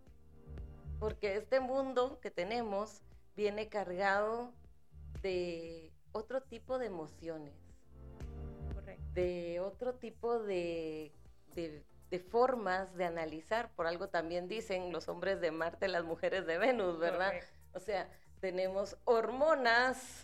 porque 0.98 1.36
este 1.36 1.60
mundo 1.60 2.20
que 2.20 2.30
tenemos 2.30 3.02
viene 3.36 3.68
cargado 3.68 4.52
de 5.22 5.92
otro 6.12 6.42
tipo 6.42 6.78
de 6.78 6.86
emociones, 6.86 7.54
de 9.14 9.60
otro 9.60 9.94
tipo 9.94 10.38
de, 10.38 11.12
de, 11.54 11.84
formas 12.18 12.94
de 12.96 13.04
analizar. 13.04 13.70
Por 13.76 13.86
algo 13.86 14.08
también 14.08 14.48
dicen 14.48 14.92
los 14.92 15.08
hombres 15.08 15.40
de 15.40 15.50
Marte, 15.50 15.88
las 15.88 16.04
mujeres 16.04 16.46
de 16.46 16.58
Venus, 16.58 16.98
¿verdad? 16.98 17.34
O 17.74 17.80
sea, 17.80 18.08
tenemos 18.40 18.96
hormonas. 19.04 20.22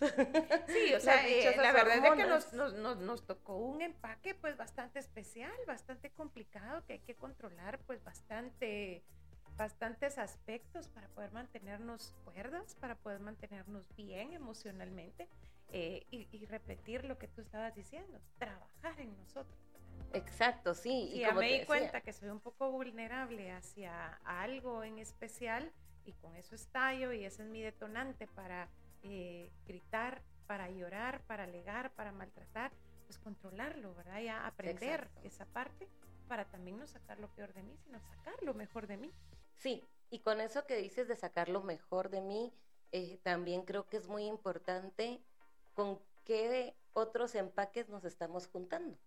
Sí, 0.67 0.93
o 0.95 0.99
sea, 0.99 1.27
eh, 1.27 1.55
la 1.57 1.71
verdad 1.71 2.03
es 2.03 2.13
que 2.13 2.25
nos, 2.25 2.53
nos, 2.53 2.97
nos, 2.97 3.25
tocó 3.25 3.57
un 3.57 3.81
empaque 3.81 4.33
pues 4.33 4.57
bastante 4.57 4.99
especial, 4.99 5.53
bastante 5.67 6.09
complicado, 6.11 6.83
que 6.85 6.93
hay 6.93 6.99
que 6.99 7.15
controlar 7.15 7.79
pues 7.85 8.03
bastante 8.03 9.03
bastantes 9.57 10.17
aspectos 10.17 10.89
para 10.89 11.07
poder 11.09 11.31
mantenernos 11.31 12.13
cuerdas, 12.25 12.75
para 12.75 12.95
poder 12.95 13.19
mantenernos 13.19 13.85
bien 13.95 14.33
emocionalmente 14.33 15.29
eh, 15.69 16.05
y, 16.11 16.45
repetir 16.45 17.05
lo 17.05 17.17
que 17.17 17.27
tú 17.27 17.41
estabas 17.41 17.75
diciendo, 17.75 18.19
trabajar 18.37 18.99
en 18.99 19.17
nosotros. 19.17 19.57
Exacto, 20.13 20.73
sí. 20.73 21.11
Y, 21.13 21.25
como 21.25 21.39
me 21.39 21.59
di 21.59 21.65
cuenta 21.65 22.01
que 22.01 22.13
soy 22.13 22.29
un 22.29 22.39
poco 22.39 22.71
vulnerable 22.71 23.51
hacia 23.51 24.19
algo 24.23 24.83
en 24.83 24.99
especial 24.99 25.71
y 26.05 26.13
con 26.13 26.35
eso 26.35 26.55
estallo 26.55 27.11
y 27.11 27.25
ese 27.25 27.43
es 27.43 27.49
mi 27.49 27.61
detonante 27.61 28.27
para 28.27 28.69
eh, 29.03 29.51
gritar, 29.67 30.21
para 30.47 30.69
llorar, 30.69 31.21
para 31.21 31.43
alegar, 31.43 31.91
para 31.91 32.11
maltratar, 32.11 32.71
pues 33.05 33.19
controlarlo, 33.19 33.93
¿verdad? 33.93 34.19
Y 34.19 34.29
aprender 34.29 35.09
esa 35.23 35.45
parte 35.45 35.87
para 36.27 36.45
también 36.45 36.79
no 36.79 36.87
sacar 36.87 37.19
lo 37.19 37.27
peor 37.29 37.53
de 37.53 37.63
mí, 37.63 37.75
sino 37.83 37.99
sacar 37.99 38.41
lo 38.41 38.53
mejor 38.53 38.87
de 38.87 38.97
mí. 38.97 39.11
Sí, 39.55 39.83
y 40.09 40.19
con 40.19 40.41
eso 40.41 40.65
que 40.65 40.77
dices 40.77 41.07
de 41.07 41.15
sacar 41.15 41.49
lo 41.49 41.61
mejor 41.61 42.09
de 42.09 42.21
mí, 42.21 42.53
eh, 42.91 43.19
también 43.23 43.63
creo 43.63 43.87
que 43.87 43.97
es 43.97 44.07
muy 44.07 44.25
importante 44.25 45.21
con 45.73 45.99
qué 46.23 46.75
otros 46.93 47.35
empaques 47.35 47.89
nos 47.89 48.05
estamos 48.05 48.47
juntando. 48.47 48.97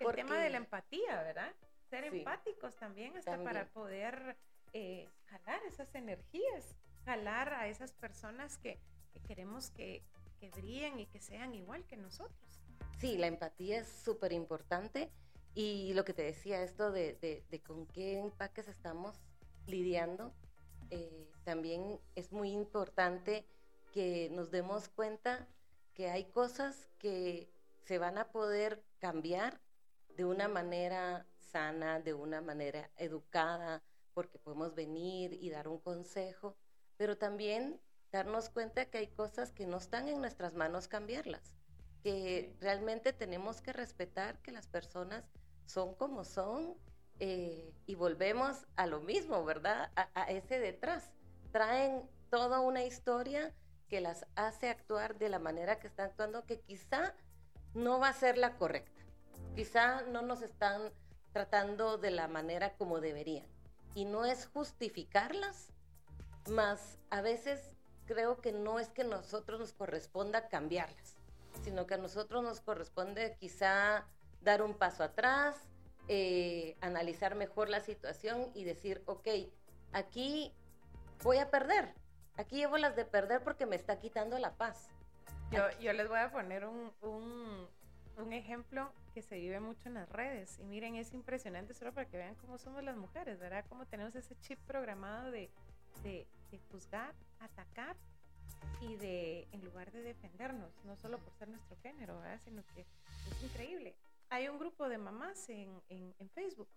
El 0.00 0.14
tema 0.14 0.38
de 0.38 0.50
la 0.50 0.58
empatía, 0.58 1.22
¿verdad? 1.22 1.52
Ser 1.90 2.04
empáticos 2.04 2.74
también, 2.76 3.16
hasta 3.16 3.42
para 3.42 3.66
poder 3.66 4.36
eh, 4.72 5.08
jalar 5.26 5.62
esas 5.64 5.94
energías, 5.94 6.76
jalar 7.04 7.52
a 7.54 7.68
esas 7.68 7.92
personas 7.92 8.58
que, 8.58 8.80
queremos 9.26 9.70
que, 9.70 10.02
que 10.40 10.50
brillen 10.50 10.98
y 10.98 11.06
que 11.06 11.20
sean 11.20 11.54
igual 11.54 11.84
que 11.86 11.96
nosotros. 11.96 12.60
Sí, 12.98 13.16
la 13.16 13.26
empatía 13.26 13.80
es 13.80 13.88
súper 13.88 14.32
importante 14.32 15.10
y 15.54 15.92
lo 15.94 16.04
que 16.04 16.12
te 16.12 16.22
decía, 16.22 16.62
esto 16.62 16.90
de, 16.90 17.44
de, 17.48 17.60
con 17.62 17.86
qué 17.86 18.18
empaques 18.18 18.66
estamos 18.66 19.16
lidiando, 19.66 20.34
eh, 20.90 21.30
también 21.44 22.00
es 22.16 22.32
muy 22.32 22.50
importante 22.50 23.46
que 23.92 24.28
nos 24.32 24.50
demos 24.50 24.88
cuenta 24.88 25.46
que 25.94 26.10
hay 26.10 26.24
cosas 26.24 26.88
que 26.98 27.48
se 27.84 27.98
van 27.98 28.18
a 28.18 28.32
poder 28.32 28.82
cambiar 28.98 29.60
de 30.16 30.24
una 30.24 30.48
manera 30.48 31.26
sana, 31.38 32.00
de 32.00 32.14
una 32.14 32.40
manera 32.40 32.90
educada, 32.96 33.82
porque 34.12 34.38
podemos 34.38 34.74
venir 34.74 35.32
y 35.32 35.50
dar 35.50 35.68
un 35.68 35.78
consejo, 35.78 36.56
pero 36.96 37.16
también 37.16 37.80
darnos 38.12 38.48
cuenta 38.48 38.86
que 38.86 38.98
hay 38.98 39.08
cosas 39.08 39.52
que 39.52 39.66
no 39.66 39.78
están 39.78 40.08
en 40.08 40.20
nuestras 40.20 40.54
manos 40.54 40.86
cambiarlas, 40.86 41.52
que 42.02 42.54
realmente 42.60 43.12
tenemos 43.12 43.60
que 43.60 43.72
respetar 43.72 44.40
que 44.40 44.52
las 44.52 44.68
personas 44.68 45.24
son 45.66 45.94
como 45.94 46.24
son 46.24 46.76
eh, 47.18 47.72
y 47.86 47.94
volvemos 47.94 48.66
a 48.76 48.86
lo 48.86 49.00
mismo, 49.00 49.44
¿verdad? 49.44 49.90
A, 49.96 50.24
ese 50.24 50.58
detrás. 50.58 51.10
Traen 51.52 52.08
toda 52.30 52.60
una 52.60 52.84
historia 52.84 53.54
que 53.88 54.00
las 54.00 54.26
hace 54.34 54.68
actuar 54.68 55.18
de 55.18 55.28
la 55.28 55.38
manera 55.38 55.78
que 55.78 55.86
están 55.86 56.06
actuando, 56.06 56.44
que 56.44 56.60
quizá 56.60 57.14
no 57.74 57.98
va 57.98 58.08
a 58.08 58.12
ser 58.12 58.38
la 58.38 58.56
correcta. 58.56 58.93
Quizá 59.54 60.02
no 60.02 60.22
nos 60.22 60.42
están 60.42 60.92
tratando 61.32 61.98
de 61.98 62.10
la 62.10 62.28
manera 62.28 62.74
como 62.76 63.00
deberían. 63.00 63.46
Y 63.94 64.04
no 64.04 64.24
es 64.24 64.46
justificarlas, 64.46 65.72
más 66.48 66.98
a 67.10 67.20
veces 67.20 67.76
creo 68.06 68.40
que 68.40 68.52
no 68.52 68.78
es 68.78 68.88
que 68.88 69.02
a 69.02 69.06
nosotros 69.06 69.60
nos 69.60 69.72
corresponda 69.72 70.48
cambiarlas, 70.48 71.16
sino 71.62 71.86
que 71.86 71.94
a 71.94 71.98
nosotros 71.98 72.42
nos 72.42 72.60
corresponde 72.60 73.36
quizá 73.38 74.06
dar 74.42 74.62
un 74.62 74.74
paso 74.74 75.02
atrás, 75.02 75.56
eh, 76.08 76.76
analizar 76.80 77.34
mejor 77.34 77.68
la 77.68 77.80
situación 77.80 78.50
y 78.54 78.64
decir, 78.64 79.02
ok, 79.06 79.28
aquí 79.92 80.52
voy 81.22 81.38
a 81.38 81.50
perder, 81.50 81.94
aquí 82.36 82.56
llevo 82.56 82.76
las 82.76 82.94
de 82.94 83.04
perder 83.04 83.42
porque 83.42 83.64
me 83.64 83.76
está 83.76 83.98
quitando 83.98 84.38
la 84.38 84.52
paz. 84.52 84.88
Yo, 85.50 85.62
yo 85.80 85.92
les 85.92 86.08
voy 86.08 86.18
a 86.18 86.30
poner 86.30 86.66
un, 86.66 86.92
un, 87.00 87.68
un, 88.18 88.32
ejemplo 88.32 88.90
que 89.14 89.22
se 89.22 89.36
vive 89.36 89.60
mucho 89.60 89.88
en 89.88 89.94
las 89.94 90.08
redes. 90.08 90.58
Y 90.58 90.64
miren, 90.64 90.96
es 90.96 91.14
impresionante 91.14 91.72
solo 91.72 91.94
para 91.94 92.08
que 92.08 92.18
vean 92.18 92.34
cómo 92.34 92.58
somos 92.58 92.82
las 92.82 92.96
mujeres, 92.96 93.38
¿verdad? 93.38 93.64
Cómo 93.68 93.86
tenemos 93.86 94.14
ese 94.14 94.36
chip 94.40 94.58
programado 94.66 95.30
de, 95.30 95.48
de, 96.02 96.26
de 96.50 96.58
juzgar, 96.70 97.14
atacar 97.38 97.96
y 98.80 98.96
de, 98.96 99.46
en 99.52 99.64
lugar 99.64 99.92
de 99.92 100.02
defendernos, 100.02 100.72
no 100.84 100.96
solo 100.96 101.18
por 101.18 101.32
ser 101.34 101.48
nuestro 101.48 101.76
género, 101.76 102.18
¿verdad? 102.18 102.40
Sino 102.44 102.62
que 102.74 102.82
es 102.82 103.42
increíble 103.42 103.94
hay 104.34 104.48
un 104.48 104.58
grupo 104.58 104.88
de 104.88 104.98
mamás 104.98 105.48
en, 105.48 105.80
en, 105.88 106.30
Facebook 106.30 106.68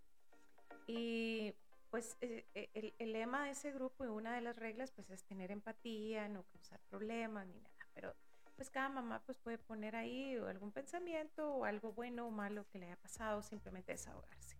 y 0.85 1.53
pues 1.89 2.15
eh, 2.21 2.45
eh, 2.53 2.69
el, 2.75 2.93
el, 2.99 3.13
lema 3.13 3.45
de 3.45 3.51
ese 3.51 3.71
grupo 3.71 4.05
y 4.05 4.09
una 4.09 4.35
de 4.35 4.41
las 4.41 4.55
reglas 4.57 4.91
pues 4.91 5.09
es 5.09 5.23
tener 5.23 5.51
empatía, 5.51 6.27
no 6.27 6.43
causar 6.43 6.79
problemas 6.89 7.47
ni 7.47 7.55
nada, 7.59 7.87
pero 7.95 8.13
pues 8.57 8.69
cada 8.69 8.89
mamá 8.89 9.21
pues 9.25 9.37
puede 9.37 9.57
poner 9.57 9.95
ahí 9.95 10.35
algún 10.35 10.73
pensamiento 10.73 11.53
o 11.53 11.63
algo 11.63 11.93
bueno 11.93 12.27
o 12.27 12.31
malo 12.31 12.67
que 12.69 12.79
le 12.79 12.87
haya 12.87 12.97
pasado, 12.97 13.41
simplemente 13.41 13.93
desahogarse. 13.93 14.57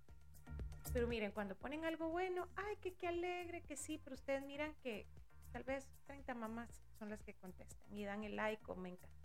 Pero 0.94 1.08
miren, 1.08 1.32
cuando 1.32 1.56
ponen 1.56 1.84
algo 1.84 2.10
bueno, 2.10 2.48
ay, 2.56 2.78
que 2.78 2.94
qué 2.94 3.10
alegre, 3.10 3.62
que 3.64 3.76
sí, 3.76 4.00
pero 4.02 4.14
ustedes 4.14 4.46
miran 4.46 4.74
que 4.84 5.06
tal 5.52 5.64
vez 5.64 5.86
30 6.06 6.34
mamás 6.36 6.70
son 6.98 7.10
las 7.10 7.22
que 7.24 7.34
contestan 7.34 7.94
y 7.94 8.06
dan 8.06 8.24
el 8.24 8.38
like 8.38 8.64
o 8.72 8.76
me 8.76 8.90
encanta 8.90 9.18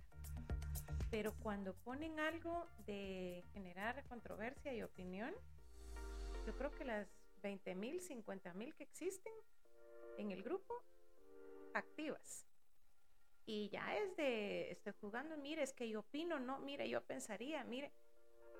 pero 1.13 1.35
cuando 1.43 1.75
ponen 1.75 2.19
algo 2.19 2.67
de 2.87 3.45
generar 3.53 4.03
controversia 4.05 4.73
y 4.73 4.83
opinión, 4.83 5.35
yo 6.47 6.57
creo 6.57 6.71
que 6.71 6.87
las 6.87 7.07
20 7.43 7.75
mil, 7.75 8.01
50 8.01 8.55
mil 8.55 8.75
que 8.75 8.85
existen 8.85 9.35
en 10.17 10.31
el 10.31 10.43
grupo, 10.43 10.73
activas. 11.75 12.47
Y 13.45 13.69
ya 13.71 13.97
es 13.97 14.17
de, 14.17 14.71
estoy 14.71 14.93
jugando, 15.01 15.37
mire, 15.37 15.63
es 15.63 15.73
que 15.73 15.89
yo 15.89 16.01
opino, 16.01 16.39
no, 16.39 16.59
mire, 16.59 16.89
yo 16.89 17.03
pensaría, 17.03 17.65
mire, 17.65 17.93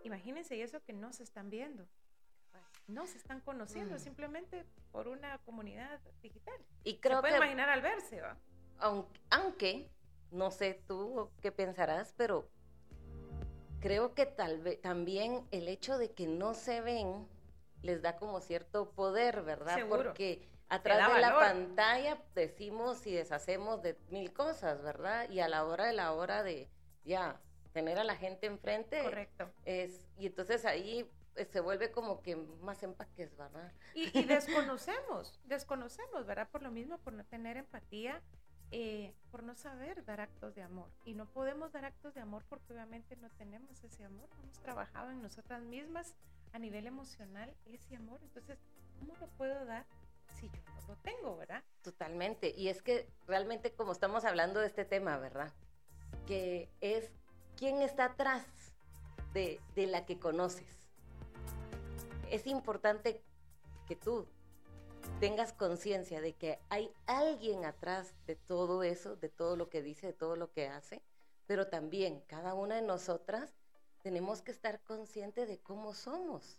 imagínense 0.03 0.61
eso 0.63 0.83
que 0.83 0.93
no 0.93 1.13
se 1.13 1.23
están 1.23 1.51
viendo, 1.51 1.87
no 2.89 3.07
se 3.07 3.19
están 3.19 3.41
conociendo 3.41 3.97
mm. 3.97 4.01
simplemente 4.01 4.65
por 4.91 5.09
una 5.09 5.39
comunidad 5.39 6.01
digital. 6.21 6.55
Y 6.85 6.99
creo 6.99 7.19
se 7.19 7.23
puede 7.23 7.37
imaginar 7.37 7.69
al 7.69 7.83
verse, 7.83 8.21
¿va? 8.21 8.37
aunque 9.31 9.89
no 10.33 10.51
sé 10.51 10.83
tú 10.89 11.31
qué 11.41 11.53
pensarás, 11.53 12.13
pero 12.17 12.49
creo 13.81 14.15
que 14.15 14.27
tal 14.27 14.61
vez 14.61 14.81
también 14.81 15.47
el 15.51 15.69
hecho 15.69 15.99
de 15.99 16.13
que 16.13 16.27
no 16.27 16.55
se 16.55 16.81
ven 16.81 17.29
les 17.83 18.01
da 18.01 18.17
como 18.17 18.41
cierto 18.41 18.91
poder, 18.93 19.43
¿verdad? 19.43 19.87
Porque 19.89 20.49
atrás 20.75 21.15
de 21.15 21.21
la 21.21 21.35
pantalla 21.35 22.19
decimos 22.35 23.07
y 23.07 23.13
deshacemos 23.13 23.83
de 23.83 23.99
mil 24.11 24.33
cosas, 24.33 24.83
¿verdad? 24.83 25.29
Y 25.31 25.41
a 25.41 25.49
la 25.49 25.65
hora 25.65 25.87
de 25.87 25.93
la 25.93 26.13
hora 26.13 26.43
de 26.43 26.69
ya 27.05 27.41
tener 27.73 27.99
a 27.99 28.05
la 28.05 28.17
gente 28.17 28.47
enfrente 28.47 29.03
Correcto. 29.03 29.51
es 29.65 30.07
y 30.19 30.27
entonces 30.27 30.65
ahí 30.65 31.11
eh, 31.37 31.45
se 31.47 31.61
vuelve 31.61 31.91
como 31.91 32.23
que 32.23 32.37
más 32.37 32.83
empaques, 32.83 33.37
¿verdad? 33.37 33.73
Y, 33.95 34.19
y 34.19 34.25
desconocemos, 34.25 35.41
desconocemos, 35.45 36.27
¿verdad? 36.27 36.49
Por 36.51 36.63
lo 36.63 36.71
mismo, 36.71 36.99
por 36.99 37.13
no 37.13 37.25
tener 37.25 37.57
empatía 37.57 38.23
eh, 38.75 39.13
por 39.31 39.43
no 39.43 39.55
saber 39.55 40.03
dar 40.07 40.23
actos 40.23 40.55
de 40.55 40.63
amor. 40.63 40.89
Y 41.05 41.13
no 41.13 41.27
podemos 41.27 41.73
dar 41.73 41.85
actos 41.85 42.15
de 42.15 42.23
amor 42.23 42.43
porque 42.49 42.73
obviamente 42.73 43.17
no 43.17 43.29
tenemos 43.33 43.85
ese 43.85 44.03
amor, 44.03 44.31
no 44.31 44.45
hemos 44.45 44.59
trabajado 44.61 45.11
en 45.11 45.21
nosotras 45.21 45.63
mismas 45.63 46.17
a 46.55 46.59
nivel 46.59 46.87
emocional 46.87 47.55
ese 47.67 47.97
amor. 47.97 48.19
Entonces, 48.23 48.59
¿cómo 48.99 49.15
lo 49.17 49.27
puedo 49.37 49.67
dar 49.67 49.85
si 50.43 50.51
yo 50.51 50.63
no 50.75 50.89
lo 50.89 50.97
tengo, 50.97 51.37
verdad? 51.37 51.63
Totalmente. 51.83 52.53
Y 52.57 52.69
es 52.69 52.83
que 52.83 53.09
realmente 53.27 53.73
como 53.73 53.93
estamos 53.93 54.25
hablando 54.25 54.61
de 54.61 54.67
este 54.67 54.85
tema, 54.85 55.19
¿verdad? 55.19 55.53
Que 56.27 56.69
es 56.81 57.11
quién 57.57 57.81
está 57.83 58.07
atrás 58.07 58.45
de, 59.33 59.61
de 59.75 59.87
la 59.87 60.05
que 60.05 60.19
conoces. 60.19 60.81
es 62.31 62.47
importante 62.47 63.23
que 63.87 63.97
tú 63.97 64.27
tengas 65.21 65.53
conciencia 65.53 66.21
de 66.21 66.35
que 66.35 66.59
hay 66.71 66.93
alguien 67.07 67.65
atrás 67.65 68.15
de 68.27 68.37
todo 68.37 68.83
eso, 68.83 69.17
de 69.17 69.29
todo 69.29 69.57
lo 69.57 69.69
que 69.69 69.83
dice, 69.83 70.09
de 70.09 70.13
todo 70.13 70.37
lo 70.37 70.51
que 70.51 70.69
hace, 70.69 71.03
pero 71.47 71.69
también 71.69 72.23
cada 72.27 72.55
una 72.55 72.77
de 72.77 72.83
nosotras 72.83 73.55
tenemos 74.03 74.43
que 74.43 74.51
estar 74.51 74.83
consciente 74.83 75.47
de 75.47 75.59
cómo 75.59 75.95
somos, 75.95 76.59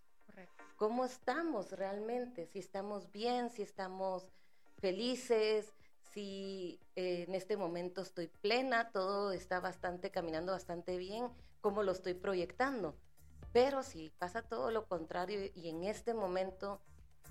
cómo 0.84 1.06
estamos 1.06 1.72
realmente, 1.72 2.46
si 2.46 2.60
estamos 2.60 3.10
bien, 3.14 3.50
si 3.50 3.62
estamos 3.62 4.28
felices, 4.80 5.74
si 6.12 6.78
eh, 6.98 7.24
en 7.26 7.36
este 7.36 7.56
momento 7.56 8.02
estoy 8.02 8.28
plena, 8.28 8.92
todo 8.92 9.32
está 9.32 9.62
bastante 9.62 10.12
caminando 10.12 10.52
bastante 10.52 10.98
bien, 10.98 11.30
cómo 11.62 11.84
lo 11.84 11.94
estoy 11.94 12.16
proyectando. 12.16 12.98
Pero 13.54 13.82
si 13.82 14.10
pasa 14.20 14.42
todo 14.42 14.72
lo 14.72 14.86
contrario 14.86 15.50
y 15.56 15.70
en 15.70 15.86
este 15.86 16.14
momento 16.14 16.82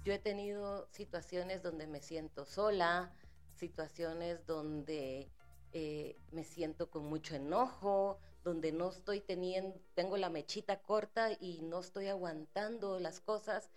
yo 0.02 0.14
he 0.14 0.18
tenido 0.18 0.88
situaciones 0.90 1.62
donde 1.62 1.86
me 1.86 2.00
siento 2.00 2.46
sola, 2.46 3.12
situaciones 3.54 4.46
donde 4.46 5.30
eh, 5.74 6.16
me 6.30 6.44
siento 6.44 6.88
con 6.88 7.04
mucho 7.04 7.34
enojo, 7.34 8.18
donde 8.42 8.72
no 8.72 8.90
estoy 8.90 9.20
teniendo, 9.20 9.80
tengo 9.94 10.16
la 10.16 10.30
mechita 10.30 10.80
corta 10.80 11.30
y 11.38 11.60
no 11.62 11.80
estoy 11.80 12.08
aguantando 12.08 12.98
las 12.98 13.20
cosas. 13.20 13.70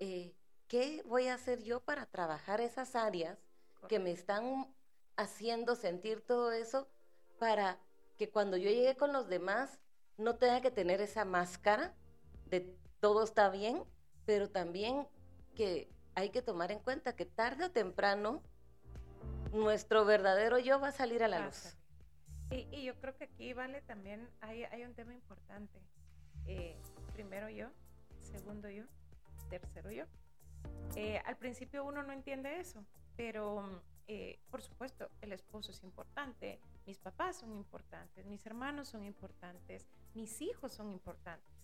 Eh, 0.00 0.34
¿Qué 0.68 1.02
voy 1.06 1.28
a 1.28 1.34
hacer 1.34 1.62
yo 1.62 1.80
para 1.80 2.06
trabajar 2.06 2.60
esas 2.60 2.96
áreas 2.96 3.38
que 3.88 3.98
me 3.98 4.12
están 4.12 4.74
haciendo 5.16 5.76
sentir 5.76 6.20
todo 6.20 6.52
eso 6.52 6.88
para 7.38 7.78
que 8.16 8.30
cuando 8.30 8.56
yo 8.56 8.70
llegue 8.70 8.96
con 8.96 9.12
los 9.12 9.28
demás 9.28 9.78
no 10.16 10.36
tenga 10.36 10.60
que 10.60 10.70
tener 10.70 11.00
esa 11.00 11.24
máscara 11.24 11.94
de 12.46 12.76
todo 13.00 13.24
está 13.24 13.50
bien, 13.50 13.84
pero 14.24 14.48
también 14.48 15.06
que 15.54 15.90
hay 16.14 16.30
que 16.30 16.42
tomar 16.42 16.72
en 16.72 16.78
cuenta 16.78 17.16
que 17.16 17.26
tarde 17.26 17.64
o 17.66 17.70
temprano 17.70 18.42
nuestro 19.52 20.04
verdadero 20.04 20.58
yo 20.58 20.80
va 20.80 20.88
a 20.88 20.92
salir 20.92 21.22
a 21.22 21.28
la 21.28 21.46
luz. 21.46 21.76
Y, 22.50 22.84
yo 22.84 22.94
creo 23.00 23.16
que 23.16 23.24
aquí, 23.24 23.52
Vale, 23.52 23.80
también 23.82 24.28
hay, 24.40 24.84
un 24.84 24.94
tema 24.94 25.14
importante. 25.14 25.80
Eh, 26.46 26.76
primero 27.12 27.48
yo, 27.48 27.70
segundo 28.20 28.68
yo, 28.68 28.84
tercero 29.48 29.90
yo. 29.90 30.04
Eh, 30.96 31.20
al 31.24 31.36
principio 31.36 31.84
uno 31.84 32.02
no 32.02 32.12
entiende 32.12 32.60
eso, 32.60 32.84
pero 33.16 33.82
eh, 34.06 34.38
por 34.50 34.60
supuesto 34.60 35.10
el 35.22 35.32
esposo 35.32 35.72
es 35.72 35.82
importante, 35.82 36.60
mis 36.86 36.98
papás 36.98 37.38
son 37.38 37.52
importantes, 37.52 38.26
mis 38.26 38.44
hermanos 38.44 38.88
son 38.88 39.04
importantes, 39.04 39.86
mis 40.14 40.42
hijos 40.42 40.72
son 40.72 40.90
importantes, 40.90 41.54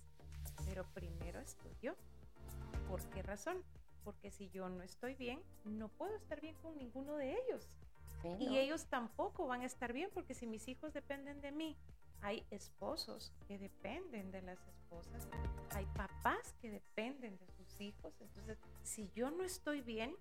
pero 0.65 0.85
primero 0.95 1.39
estoy 1.41 1.77
yo. 1.83 1.95
¿Por 2.89 3.03
qué 3.11 3.23
razón? 3.23 3.63
Porque 4.05 4.31
si 4.31 4.49
yo 4.51 4.69
no 4.69 4.83
estoy 4.83 5.15
bien, 5.15 5.43
no 5.65 5.89
puedo 5.89 6.17
estar 6.17 6.41
bien 6.41 6.55
con 6.57 6.77
ninguno 6.79 7.17
de 7.17 7.35
ellos. 7.35 7.69
Y 8.39 8.59
ellos 8.59 8.87
tampoco 8.87 9.47
van 9.47 9.63
a 9.63 9.67
estar 9.67 9.93
bien 9.93 10.11
porque 10.13 10.35
si 10.35 10.47
mis 10.47 10.69
hijos 10.69 10.93
dependen 10.93 11.41
de 11.41 11.53
mí, 11.53 11.77
hay 12.23 12.47
esposos 12.51 13.33
que 13.47 13.59
dependen 13.59 14.31
de 14.31 14.43
las 14.43 14.59
esposas, 14.69 15.27
hay 15.71 15.87
papás 15.87 16.55
que 16.61 16.71
dependen 16.71 17.39
de 17.39 17.47
sus 17.49 17.81
hijos. 17.81 18.21
Entonces, 18.21 18.59
si 18.83 19.11
yo 19.15 19.31
no 19.31 19.43
estoy 19.43 19.81
bien, 19.81 20.15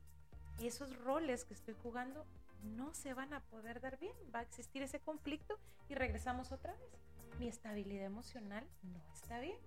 esos 0.60 0.98
roles 1.04 1.46
que 1.46 1.54
estoy 1.54 1.76
jugando 1.82 2.26
no 2.64 2.94
se 2.94 3.14
van 3.14 3.34
a 3.34 3.42
poder 3.46 3.80
dar 3.82 3.98
bien. 3.98 4.14
Va 4.34 4.40
a 4.40 4.44
existir 4.44 4.82
ese 4.82 5.00
conflicto 5.00 5.58
y 5.88 5.96
regresamos 5.96 6.52
otra 6.52 6.74
vez. 6.74 6.92
Mi 7.40 7.48
estabilidad 7.48 8.06
emocional 8.06 8.68
no 8.84 9.02
está 9.14 9.40
bien. 9.40 9.58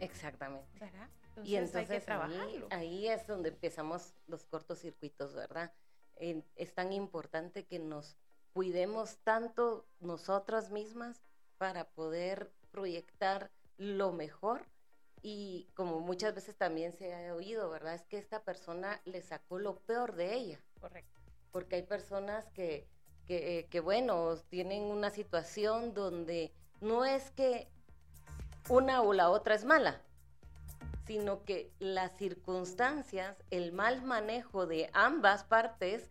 Exactamente. 0.00 0.66
y 1.44 1.56
entonces 1.56 2.08
ahí, 2.08 2.64
ahí, 2.70 3.08
es 3.08 3.26
donde 3.26 3.50
empezamos 3.50 4.12
los 4.26 4.44
cortocircuitos, 4.44 5.34
¿verdad? 5.34 5.72
Es 6.16 6.74
tan 6.74 6.92
importante 6.92 7.64
que 7.64 7.78
nos 7.78 8.16
cuidemos 8.52 9.18
tanto 9.24 9.84
nosotras 10.00 10.70
mismas 10.70 11.20
para 11.58 11.84
poder 11.84 12.50
proyectar 12.70 13.50
lo 13.78 14.12
mejor 14.12 14.66
y 15.22 15.68
como 15.74 16.00
muchas 16.00 16.34
veces 16.34 16.54
también 16.54 16.92
se 16.92 17.14
ha 17.14 17.34
oído, 17.34 17.70
¿verdad? 17.70 17.94
Es 17.94 18.04
que 18.04 18.18
esta 18.18 18.42
persona 18.42 19.00
le 19.04 19.22
sacó 19.22 19.58
lo 19.58 19.78
peor 19.80 20.14
de 20.14 20.34
ella. 20.34 20.60
Correcto. 20.80 21.18
Porque 21.50 21.76
hay 21.76 21.82
personas 21.82 22.50
que, 22.50 22.86
que, 23.26 23.66
que 23.70 23.80
bueno, 23.80 24.36
tienen 24.50 24.82
una 24.82 25.10
situación 25.10 25.94
donde 25.94 26.52
no 26.80 27.04
es 27.04 27.30
que 27.30 27.68
una 28.68 29.02
o 29.02 29.12
la 29.14 29.30
otra 29.30 29.54
es 29.54 29.64
mala, 29.64 30.02
sino 31.06 31.44
que 31.44 31.70
las 31.78 32.16
circunstancias, 32.16 33.36
el 33.50 33.72
mal 33.72 34.02
manejo 34.02 34.66
de 34.66 34.90
ambas 34.92 35.44
partes 35.44 36.10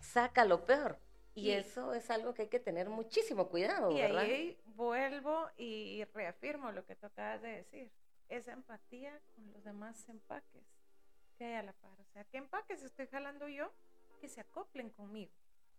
saca 0.00 0.44
lo 0.44 0.64
peor. 0.64 0.98
Y, 1.34 1.50
eso 1.50 1.94
es 1.94 2.10
algo 2.10 2.34
que 2.34 2.42
hay 2.42 2.48
que 2.48 2.58
tener 2.58 2.88
muchísimo 2.88 3.48
cuidado, 3.48 3.92
y 3.92 4.00
ahí 4.00 4.58
vuelvo 4.74 5.48
y 5.56 6.02
reafirmo 6.12 6.72
lo 6.72 6.84
que 6.84 6.96
tú 6.96 7.06
acabas 7.06 7.42
de 7.42 7.48
decir. 7.48 7.92
Esa 8.28 8.52
empatía 8.52 9.18
con 9.36 9.50
los 9.52 9.62
demás 9.64 10.08
empaques 10.08 10.64
que 11.38 11.44
hay 11.44 11.54
a 11.54 11.62
la 11.62 11.72
par. 11.72 11.92
O 12.00 12.04
sea, 12.12 12.24
¿qué 12.24 12.38
empaques 12.38 12.82
estoy 12.82 13.06
jalando 13.06 13.48
yo? 13.48 13.72
Que 14.20 14.28
se 14.28 14.40
acoplen 14.40 14.90
conmigo. 14.90 15.32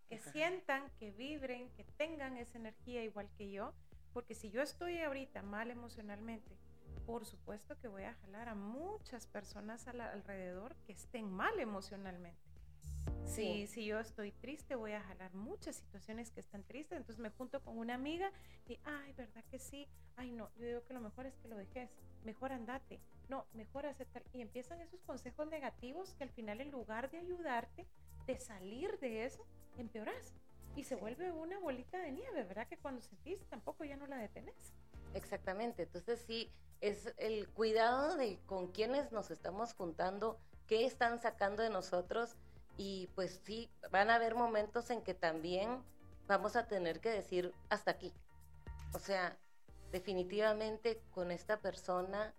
Que 0.08 0.18
sientan, 0.18 0.90
que 0.98 1.12
vibren, 1.12 1.68
que 1.76 1.84
tengan 1.84 2.36
esa 2.38 2.58
energía 2.58 3.04
igual 3.04 3.28
que 3.36 3.50
yo. 3.50 3.72
Porque 4.12 4.34
si 4.34 4.50
yo 4.50 4.62
estoy 4.62 4.98
ahorita 5.00 5.42
mal 5.42 5.70
emocionalmente, 5.70 6.56
por 7.06 7.24
supuesto 7.26 7.78
que 7.78 7.88
voy 7.88 8.04
a 8.04 8.14
jalar 8.14 8.48
a 8.48 8.54
muchas 8.54 9.26
personas 9.26 9.86
alrededor 9.88 10.74
que 10.86 10.92
estén 10.92 11.30
mal 11.30 11.58
emocionalmente. 11.58 12.50
Si, 13.24 13.66
si 13.68 13.84
yo 13.86 14.00
estoy 14.00 14.32
triste, 14.32 14.74
voy 14.74 14.92
a 14.92 15.00
jalar 15.02 15.32
muchas 15.34 15.76
situaciones 15.76 16.30
que 16.30 16.40
están 16.40 16.64
tristes. 16.64 16.98
Entonces 16.98 17.20
me 17.20 17.30
junto 17.30 17.60
con 17.60 17.78
una 17.78 17.94
amiga 17.94 18.32
y, 18.66 18.78
ay, 18.84 19.12
¿verdad 19.12 19.44
que 19.50 19.58
sí? 19.58 19.88
Ay, 20.16 20.32
no, 20.32 20.50
yo 20.56 20.66
digo 20.66 20.84
que 20.84 20.94
lo 20.94 21.00
mejor 21.00 21.26
es 21.26 21.36
que 21.38 21.48
lo 21.48 21.56
dejes. 21.56 21.90
Mejor 22.24 22.52
andate. 22.52 23.00
No, 23.28 23.46
mejor 23.54 23.86
aceptar. 23.86 24.22
Y 24.32 24.40
empiezan 24.40 24.80
esos 24.80 25.00
consejos 25.02 25.46
negativos 25.48 26.14
que 26.14 26.24
al 26.24 26.30
final, 26.30 26.60
en 26.60 26.70
lugar 26.70 27.10
de 27.10 27.18
ayudarte, 27.18 27.86
de 28.26 28.38
salir 28.38 28.98
de 28.98 29.24
eso, 29.24 29.46
empeoras. 29.78 30.34
Y 30.76 30.84
se 30.84 30.96
vuelve 30.96 31.32
una 31.32 31.58
bolita 31.58 31.98
de 31.98 32.12
nieve, 32.12 32.44
¿verdad? 32.44 32.66
Que 32.68 32.76
cuando 32.78 33.00
sentís 33.00 33.44
tampoco 33.46 33.84
ya 33.84 33.96
no 33.96 34.06
la 34.06 34.16
detenés. 34.16 34.72
Exactamente. 35.14 35.84
Entonces 35.84 36.20
sí, 36.26 36.50
es 36.80 37.12
el 37.16 37.48
cuidado 37.48 38.16
de 38.16 38.38
con 38.46 38.68
quienes 38.68 39.12
nos 39.12 39.30
estamos 39.30 39.74
juntando, 39.74 40.38
qué 40.66 40.86
están 40.86 41.20
sacando 41.20 41.62
de 41.62 41.70
nosotros 41.70 42.36
y 42.76 43.08
pues 43.14 43.40
sí, 43.44 43.70
van 43.90 44.10
a 44.10 44.14
haber 44.14 44.34
momentos 44.34 44.90
en 44.90 45.02
que 45.02 45.14
también 45.14 45.82
vamos 46.26 46.56
a 46.56 46.66
tener 46.66 47.00
que 47.00 47.10
decir 47.10 47.52
hasta 47.68 47.90
aquí. 47.90 48.12
O 48.92 48.98
sea, 48.98 49.36
definitivamente 49.92 51.02
con 51.10 51.30
esta 51.30 51.58
persona 51.58 52.32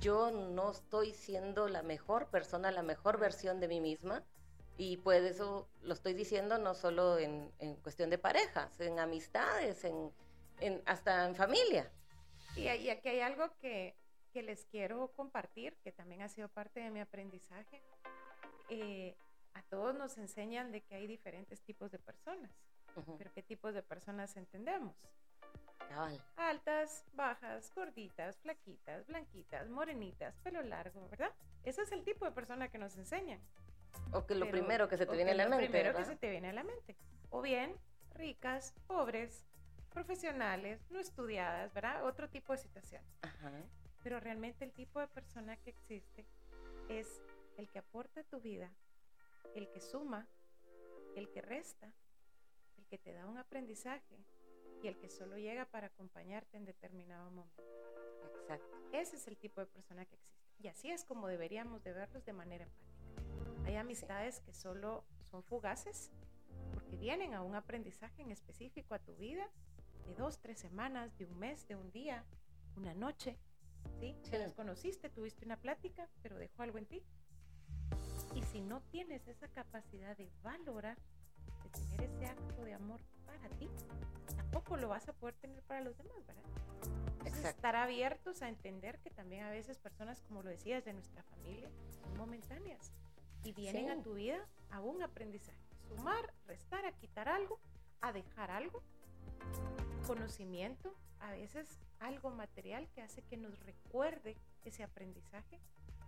yo 0.00 0.30
no 0.30 0.70
estoy 0.70 1.12
siendo 1.12 1.68
la 1.68 1.82
mejor 1.82 2.26
persona, 2.26 2.70
la 2.70 2.82
mejor 2.82 3.18
versión 3.18 3.60
de 3.60 3.68
mí 3.68 3.80
misma. 3.80 4.22
Y 4.76 4.98
pues 4.98 5.24
eso 5.24 5.68
lo 5.82 5.92
estoy 5.92 6.14
diciendo 6.14 6.58
no 6.58 6.74
solo 6.74 7.18
en, 7.18 7.50
cuestión 7.82 8.10
de 8.10 8.18
parejas, 8.18 8.78
en 8.80 9.00
amistades, 9.00 9.84
en, 9.84 10.12
hasta 10.86 11.26
en 11.26 11.34
familia. 11.34 11.90
Y, 12.58 12.90
aquí 12.90 13.08
hay 13.08 13.20
algo 13.20 13.54
que, 13.60 13.94
que, 14.32 14.42
les 14.42 14.64
quiero 14.66 15.12
compartir, 15.12 15.76
que 15.84 15.92
también 15.92 16.22
ha 16.22 16.28
sido 16.28 16.48
parte 16.48 16.80
de 16.80 16.90
mi 16.90 17.00
aprendizaje. 17.00 17.82
Eh, 18.68 19.16
a 19.54 19.62
todos 19.62 19.94
nos 19.94 20.18
enseñan 20.18 20.72
de 20.72 20.82
que 20.82 20.94
hay 20.94 21.06
diferentes 21.06 21.60
tipos 21.62 21.90
de 21.90 21.98
personas, 21.98 22.50
pero 23.16 23.32
¿qué 23.32 23.42
tipos 23.42 23.74
de 23.74 23.82
personas 23.82 24.36
entendemos? 24.36 24.96
Altas, 26.36 27.04
bajas, 27.14 27.72
gorditas, 27.74 28.38
flaquitas, 28.38 29.06
blanquitas, 29.06 29.68
morenitas, 29.68 30.36
pelo 30.40 30.62
largo, 30.62 31.08
¿verdad? 31.08 31.32
Ese 31.64 31.82
es 31.82 31.92
el 31.92 32.04
tipo 32.04 32.24
de 32.24 32.32
persona 32.32 32.68
que 32.68 32.78
nos 32.78 32.96
enseñan. 32.96 33.40
O 34.12 34.26
que 34.26 34.34
lo 34.34 34.48
primero 34.50 34.88
que 34.88 34.96
se 34.96 35.06
te 35.06 35.16
viene 35.16 35.32
a 35.32 35.34
la 35.34 35.48
mente. 35.48 35.64
Lo 35.64 35.70
primero 35.70 35.96
que 35.96 36.04
se 36.04 36.16
te 36.16 36.30
viene 36.30 36.50
a 36.50 36.52
la 36.52 36.62
mente. 36.62 36.96
O 37.30 37.40
bien, 37.40 37.74
ricas, 38.14 38.74
pobres, 38.86 39.44
profesionales, 39.98 40.80
no 40.90 41.00
estudiadas, 41.00 41.74
¿verdad? 41.74 42.04
Otro 42.04 42.28
tipo 42.28 42.52
de 42.52 42.58
situación. 42.58 43.02
Pero 44.04 44.20
realmente 44.20 44.64
el 44.64 44.72
tipo 44.72 45.00
de 45.00 45.08
persona 45.08 45.56
que 45.56 45.70
existe 45.70 46.24
es 46.88 47.20
el 47.56 47.68
que 47.68 47.80
aporta 47.80 48.20
a 48.20 48.22
tu 48.22 48.40
vida 48.40 48.70
el 49.56 49.68
que 49.70 49.80
suma, 49.80 50.28
el 51.16 51.28
que 51.30 51.42
resta, 51.42 51.92
el 52.76 52.86
que 52.86 52.96
te 52.96 53.12
da 53.12 53.26
un 53.26 53.38
aprendizaje 53.38 54.24
y 54.84 54.86
el 54.86 54.96
que 54.98 55.08
solo 55.08 55.36
llega 55.36 55.64
para 55.64 55.88
acompañarte 55.88 56.56
en 56.56 56.64
determinado 56.64 57.32
momento. 57.32 57.64
Exacto. 58.40 58.76
Ese 58.92 59.16
es 59.16 59.26
el 59.26 59.36
tipo 59.36 59.60
de 59.60 59.66
persona 59.66 60.04
que 60.04 60.14
existe. 60.14 60.38
Y 60.60 60.68
así 60.68 60.92
es 60.92 61.04
como 61.04 61.26
deberíamos 61.26 61.82
de 61.82 61.92
verlos 61.92 62.24
de 62.24 62.34
manera 62.34 62.66
empática. 62.66 63.66
Hay 63.66 63.74
amistades 63.74 64.38
que 64.38 64.54
solo 64.54 65.04
son 65.22 65.42
fugaces 65.42 66.12
porque 66.72 66.96
vienen 66.96 67.34
a 67.34 67.42
un 67.42 67.56
aprendizaje 67.56 68.22
en 68.22 68.30
específico 68.30 68.94
a 68.94 69.00
tu 69.00 69.16
vida 69.16 69.50
de 70.08 70.14
dos, 70.14 70.38
tres 70.38 70.58
semanas, 70.58 71.16
de 71.18 71.26
un 71.26 71.38
mes, 71.38 71.66
de 71.68 71.76
un 71.76 71.90
día, 71.90 72.24
una 72.76 72.94
noche, 72.94 73.36
¿sí? 74.00 74.16
Te 74.30 74.38
las 74.38 74.52
conociste, 74.54 75.10
tuviste 75.10 75.44
una 75.44 75.56
plática, 75.56 76.08
pero 76.22 76.38
dejó 76.38 76.62
algo 76.62 76.78
en 76.78 76.86
ti. 76.86 77.02
Y 78.34 78.42
si 78.42 78.60
no 78.60 78.80
tienes 78.90 79.26
esa 79.28 79.48
capacidad 79.48 80.16
de 80.16 80.30
valorar, 80.42 80.96
de 81.62 81.70
tener 81.70 82.02
ese 82.02 82.26
acto 82.26 82.64
de 82.64 82.74
amor 82.74 83.00
para 83.26 83.48
ti, 83.56 83.68
tampoco 84.36 84.76
lo 84.76 84.88
vas 84.88 85.08
a 85.08 85.12
poder 85.12 85.34
tener 85.36 85.62
para 85.64 85.82
los 85.82 85.96
demás, 85.96 86.26
¿verdad? 86.26 86.42
Entonces, 87.18 87.44
estar 87.44 87.76
abiertos 87.76 88.42
a 88.42 88.48
entender 88.48 88.98
que 89.00 89.10
también 89.10 89.44
a 89.44 89.50
veces 89.50 89.78
personas, 89.78 90.22
como 90.22 90.42
lo 90.42 90.48
decías, 90.48 90.84
de 90.84 90.94
nuestra 90.94 91.22
familia, 91.24 91.70
son 92.00 92.16
momentáneas 92.16 92.92
y 93.44 93.52
vienen 93.52 93.90
a 93.90 94.02
tu 94.02 94.14
vida 94.14 94.46
a 94.70 94.80
un 94.80 95.02
aprendizaje. 95.02 95.58
Sumar, 95.88 96.32
restar, 96.46 96.86
a 96.86 96.92
quitar 96.92 97.28
algo, 97.28 97.60
a 98.00 98.12
dejar 98.12 98.50
algo, 98.50 98.82
conocimiento, 100.06 100.94
a 101.20 101.32
veces 101.32 101.68
algo 102.00 102.30
material 102.30 102.88
que 102.94 103.02
hace 103.02 103.22
que 103.22 103.36
nos 103.36 103.58
recuerde 103.60 104.36
ese 104.64 104.82
aprendizaje, 104.82 105.58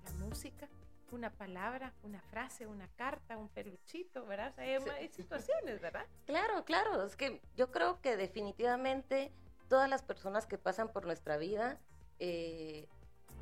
la 0.05 0.13
música, 0.25 0.69
una 1.13 1.31
palabra, 1.31 1.93
una 2.03 2.21
frase, 2.23 2.67
una 2.67 2.89
carta, 2.97 3.37
un 3.37 3.49
peluchito, 3.49 4.25
¿verdad? 4.27 4.55
hay, 4.59 5.09
situaciones, 5.09 5.81
¿verdad? 5.81 6.07
Claro, 6.27 6.65
claro, 6.65 7.05
es 7.05 7.17
que 7.17 7.41
yo 7.57 7.71
creo 7.71 8.01
que 8.01 8.17
definitivamente 8.17 9.33
todas 9.69 9.89
las 9.89 10.03
personas 10.03 10.47
que 10.47 10.59
pasan 10.59 10.93
por 10.93 11.05
nuestra 11.07 11.37
vida 11.37 11.79
eh, 12.19 12.89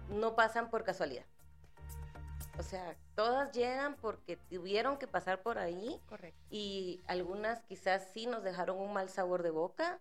no 0.08 0.34
pasan 0.34 0.70
por 0.70 0.84
casualidad. 0.84 1.24
O 2.58 2.62
sea, 2.62 2.96
todas 3.14 3.52
llegan 3.52 3.94
porque 3.96 4.36
tuvieron 4.36 4.98
que 4.98 5.06
pasar 5.06 5.42
por 5.42 5.58
ahí. 5.58 6.00
Correcto. 6.08 6.40
Y 6.50 7.00
algunas 7.06 7.60
quizás 7.62 8.08
sí 8.12 8.26
nos 8.26 8.42
dejaron 8.42 8.78
un 8.78 8.92
mal 8.92 9.08
sabor 9.08 9.44
de 9.44 9.50
boca, 9.50 10.00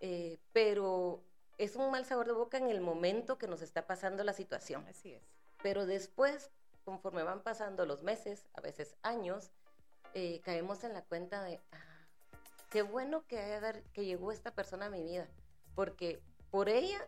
eh, 0.00 0.38
pero 0.52 1.22
es 1.58 1.76
un 1.76 1.90
mal 1.90 2.06
sabor 2.06 2.26
de 2.26 2.32
boca 2.32 2.56
en 2.56 2.70
el 2.70 2.80
momento 2.80 3.36
que 3.36 3.46
nos 3.46 3.60
está 3.60 3.86
pasando 3.86 4.24
la 4.24 4.32
situación. 4.32 4.86
Así 4.88 5.12
es. 5.12 5.22
Pero 5.62 5.84
después, 5.84 6.50
conforme 6.84 7.24
van 7.24 7.42
pasando 7.42 7.84
los 7.84 8.02
meses, 8.02 8.46
a 8.54 8.62
veces 8.62 8.96
años, 9.02 9.50
eh, 10.14 10.40
caemos 10.44 10.84
en 10.84 10.94
la 10.94 11.02
cuenta 11.02 11.42
de, 11.42 11.60
ah, 11.72 12.06
qué 12.70 12.82
bueno 12.82 13.26
que, 13.26 13.82
que 13.92 14.06
llegó 14.06 14.32
esta 14.32 14.52
persona 14.52 14.86
a 14.86 14.90
mi 14.90 15.02
vida, 15.02 15.28
porque 15.74 16.22
por 16.50 16.70
ella 16.70 17.06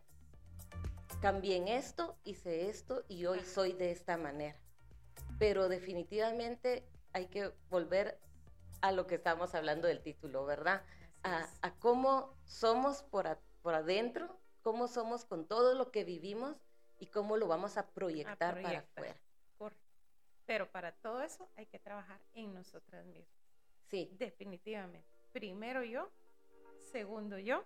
cambié 1.22 1.56
en 1.56 1.68
esto, 1.68 2.16
hice 2.24 2.68
esto 2.68 3.04
y 3.08 3.24
hoy 3.26 3.40
soy 3.40 3.72
de 3.72 3.92
esta 3.92 4.16
manera. 4.18 4.58
Pero 5.40 5.68
definitivamente 5.68 6.86
hay 7.14 7.26
que 7.26 7.50
volver 7.70 8.20
a 8.82 8.92
lo 8.92 9.06
que 9.06 9.14
estamos 9.14 9.54
hablando 9.54 9.88
del 9.88 10.02
título, 10.02 10.44
¿verdad? 10.44 10.84
A, 11.22 11.48
a, 11.62 11.74
cómo 11.76 12.36
somos 12.44 13.02
por, 13.02 13.38
por 13.62 13.74
adentro, 13.74 14.38
cómo 14.62 14.86
somos 14.86 15.24
con 15.24 15.46
todo 15.46 15.74
lo 15.74 15.90
que 15.90 16.04
vivimos 16.04 16.56
y 16.98 17.06
cómo 17.06 17.38
lo 17.38 17.48
vamos 17.48 17.78
a 17.78 17.88
proyectar, 17.88 18.62
para 18.62 18.80
afuera. 18.80 19.16
Pero 20.44 20.70
para 20.70 20.92
todo 20.92 21.22
eso 21.22 21.48
hay 21.56 21.66
que 21.66 21.78
trabajar 21.78 22.20
en 22.34 22.52
nosotras 22.52 23.06
mismas. 23.06 23.40
Sí. 23.86 24.10
Definitivamente. 24.18 25.08
Primero 25.32 25.84
yo, 25.84 26.10
segundo 26.92 27.38
yo, 27.38 27.64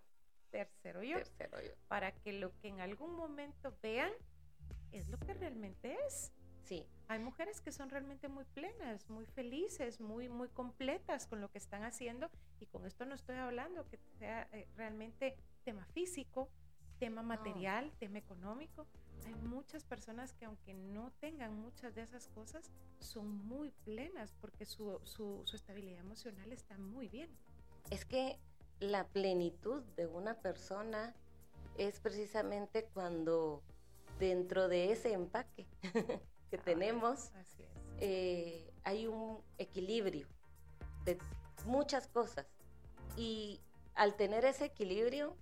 tercero 0.51 1.03
yo. 1.03 1.17
Tercero 1.17 1.61
yo. 1.61 1.73
Para 1.89 2.13
que 2.13 2.35
lo 2.35 2.57
que 2.61 2.69
en 2.69 2.81
algún 2.81 3.15
momento 3.17 3.77
vean 3.83 4.13
es 4.93 5.09
lo 5.09 5.19
que 5.19 5.35
realmente 5.35 5.97
es. 6.07 6.31
Sí. 6.65 6.87
Hay 7.09 7.19
mujeres 7.19 7.61
que 7.61 7.71
son 7.71 7.91
realmente 7.91 8.29
muy 8.29 8.45
plenas, 8.47 9.09
muy 9.11 9.27
felices, 9.27 10.01
muy, 10.01 10.29
muy 10.29 10.49
completas 10.49 11.27
con 11.27 11.41
lo 11.41 11.51
que 11.51 11.59
están 11.59 11.85
haciendo. 11.85 12.31
Y 12.61 12.67
con 12.67 12.87
esto 12.87 13.05
no 13.05 13.15
estoy 13.15 13.37
hablando 13.37 13.87
que 13.89 13.99
sea 14.19 14.49
eh, 14.53 14.67
realmente 14.75 15.37
tema 15.65 15.85
físico, 15.87 16.49
tema 16.99 17.23
material, 17.23 17.93
tema 17.99 18.19
económico. 18.19 18.87
Hay 19.27 19.35
muchas 19.35 19.85
personas 19.85 20.33
que 20.33 20.47
aunque 20.47 20.75
no 20.75 21.13
tengan 21.21 21.55
muchas 21.55 21.95
de 21.95 22.03
esas 22.03 22.29
cosas, 22.29 22.71
son 22.99 23.29
muy 23.47 23.71
plenas 23.85 24.35
porque 24.41 24.65
su, 24.65 24.99
su, 25.05 25.43
su 25.45 25.57
estabilidad 25.57 26.01
emocional 26.01 26.53
está 26.53 26.79
muy 26.79 27.09
bien. 27.09 27.31
Es 27.91 28.05
que 28.05 28.39
la 28.81 29.07
plenitud 29.09 29.83
de 29.97 30.07
una 30.07 30.35
persona 30.41 31.15
es 31.77 32.01
precisamente 32.01 32.85
cuando 32.95 33.63
dentro 34.19 34.69
de 34.69 34.93
ese 34.93 35.13
empaque 35.13 35.67
que 36.51 36.59
tenemos 36.59 37.31
eh, 38.01 38.71
hay 38.85 39.07
un 39.07 39.41
equilibrio 39.59 40.27
de 41.05 41.19
muchas 41.65 42.07
cosas. 42.09 42.47
Y 43.17 43.61
al 43.95 44.17
tener 44.17 44.45
ese 44.45 44.67
equilibrio 44.67 45.37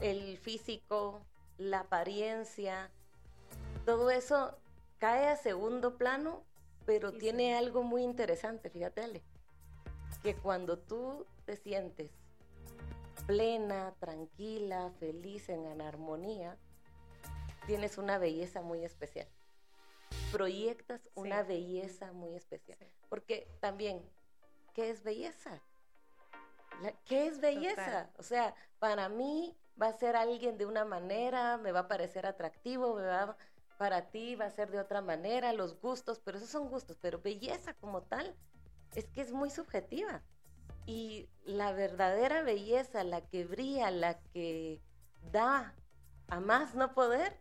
el 0.00 0.36
físico, 0.38 1.20
la 1.58 1.80
apariencia, 1.80 2.90
todo 3.84 4.10
eso 4.10 4.58
cae 4.98 5.28
a 5.28 5.36
segundo 5.36 5.96
plano, 5.96 6.42
pero 6.86 7.12
tiene 7.12 7.56
algo 7.56 7.82
muy 7.82 8.02
interesante, 8.02 8.70
fíjate 8.70 9.02
Ale, 9.02 9.22
que 10.22 10.34
cuando 10.34 10.78
tú 10.78 11.26
te 11.44 11.56
sientes 11.56 12.10
plena, 13.26 13.94
tranquila, 14.00 14.90
feliz, 14.98 15.48
en 15.48 15.80
armonía, 15.80 16.56
tienes 17.66 17.98
una 17.98 18.18
belleza 18.18 18.62
muy 18.62 18.84
especial. 18.84 19.28
Proyectas 20.30 21.08
una 21.14 21.42
belleza 21.42 22.12
muy 22.12 22.34
especial. 22.34 22.78
Porque 23.08 23.48
también, 23.60 24.02
¿qué 24.74 24.90
es 24.90 25.02
belleza? 25.02 25.60
¿Qué 27.04 27.26
es 27.26 27.40
belleza? 27.40 28.10
O 28.18 28.22
sea, 28.22 28.54
para 28.78 29.08
mí 29.08 29.56
va 29.80 29.88
a 29.88 29.92
ser 29.92 30.16
alguien 30.16 30.58
de 30.58 30.66
una 30.66 30.84
manera, 30.84 31.56
me 31.58 31.72
va 31.72 31.80
a 31.80 31.88
parecer 31.88 32.26
atractivo, 32.26 32.94
me 32.94 33.04
va, 33.04 33.36
para 33.78 34.10
ti 34.10 34.34
va 34.36 34.46
a 34.46 34.50
ser 34.50 34.70
de 34.70 34.80
otra 34.80 35.00
manera, 35.00 35.52
los 35.52 35.80
gustos, 35.80 36.20
pero 36.20 36.38
esos 36.38 36.50
son 36.50 36.68
gustos, 36.68 36.98
pero 37.00 37.20
belleza 37.20 37.74
como 37.74 38.02
tal 38.02 38.34
es 38.94 39.08
que 39.08 39.20
es 39.20 39.32
muy 39.32 39.50
subjetiva. 39.50 40.22
Y 40.86 41.28
la 41.44 41.72
verdadera 41.72 42.42
belleza, 42.42 43.04
la 43.04 43.20
que 43.22 43.44
brilla, 43.44 43.90
la 43.90 44.18
que 44.20 44.80
da 45.30 45.74
a 46.28 46.40
más 46.40 46.74
no 46.74 46.92
poder, 46.94 47.38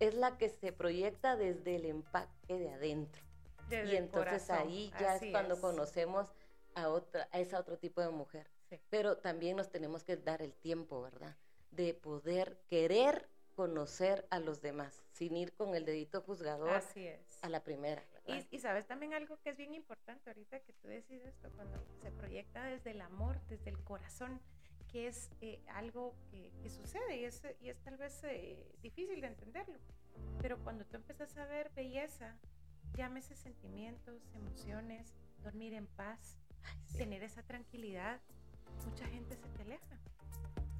es 0.00 0.14
la 0.14 0.36
que 0.38 0.48
se 0.48 0.72
proyecta 0.72 1.36
desde 1.36 1.76
el 1.76 1.86
empaque 1.86 2.58
de 2.58 2.70
adentro. 2.70 3.22
y 3.70 3.96
entonces 3.96 4.50
ahí 4.50 4.92
ya 4.98 5.16
es 5.16 5.30
cuando 5.30 5.60
conocemos 5.60 6.32
a 6.74 6.88
otra, 6.88 7.28
a 7.30 7.38
esa 7.38 7.60
otro 7.60 7.78
tipo 7.78 8.00
de 8.00 8.10
mujer. 8.10 8.50
Pero 8.88 9.16
también 9.18 9.56
nos 9.56 9.70
tenemos 9.70 10.04
que 10.04 10.16
dar 10.16 10.42
el 10.42 10.54
tiempo, 10.54 11.02
¿verdad? 11.02 11.36
de 11.70 11.94
poder 11.94 12.58
querer 12.68 13.28
conocer 13.54 14.26
a 14.30 14.38
los 14.38 14.62
demás, 14.62 15.04
sin 15.12 15.36
ir 15.36 15.52
con 15.52 15.74
el 15.74 15.84
dedito 15.84 16.22
juzgador 16.22 16.70
Así 16.70 17.06
es. 17.06 17.20
a 17.42 17.48
la 17.48 17.62
primera. 17.62 18.02
Y, 18.50 18.58
sabes 18.60 18.86
también 18.86 19.12
algo 19.12 19.38
que 19.42 19.50
es 19.50 19.56
bien 19.56 19.74
importante 19.74 20.30
ahorita 20.30 20.60
que 20.60 20.72
tú 20.74 20.88
decides 20.88 21.26
esto, 21.26 21.50
cuando 21.56 21.82
se 22.00 22.10
proyecta 22.12 22.64
desde 22.64 22.92
el 22.92 23.00
amor, 23.00 23.40
desde 23.48 23.70
el 23.70 23.82
corazón, 23.82 24.40
que 24.90 25.06
es 25.06 25.30
eh, 25.40 25.60
algo 25.68 26.14
que, 26.30 26.50
sucede 26.68 27.18
y 27.18 27.24
es, 27.24 27.42
y 27.60 27.68
es 27.68 27.80
tal 27.82 27.96
vez 27.96 28.22
eh, 28.24 28.72
difícil 28.82 29.20
de 29.20 29.28
entenderlo. 29.28 29.78
Pero 30.40 30.58
cuando 30.58 30.84
tú 30.84 30.96
empiezas 30.96 31.36
a 31.36 31.46
ver 31.46 31.70
belleza, 31.74 32.36
llámese 32.94 33.34
sentimientos, 33.36 34.22
emociones, 34.34 35.14
dormir 35.42 35.74
en 35.74 35.86
paz, 35.86 36.38
tener 36.96 37.22
esa 37.22 37.42
tranquilidad, 37.42 38.20
mucha 38.84 39.06
gente 39.06 39.36
se 39.36 39.48
te 39.48 39.62
aleja. 39.62 39.98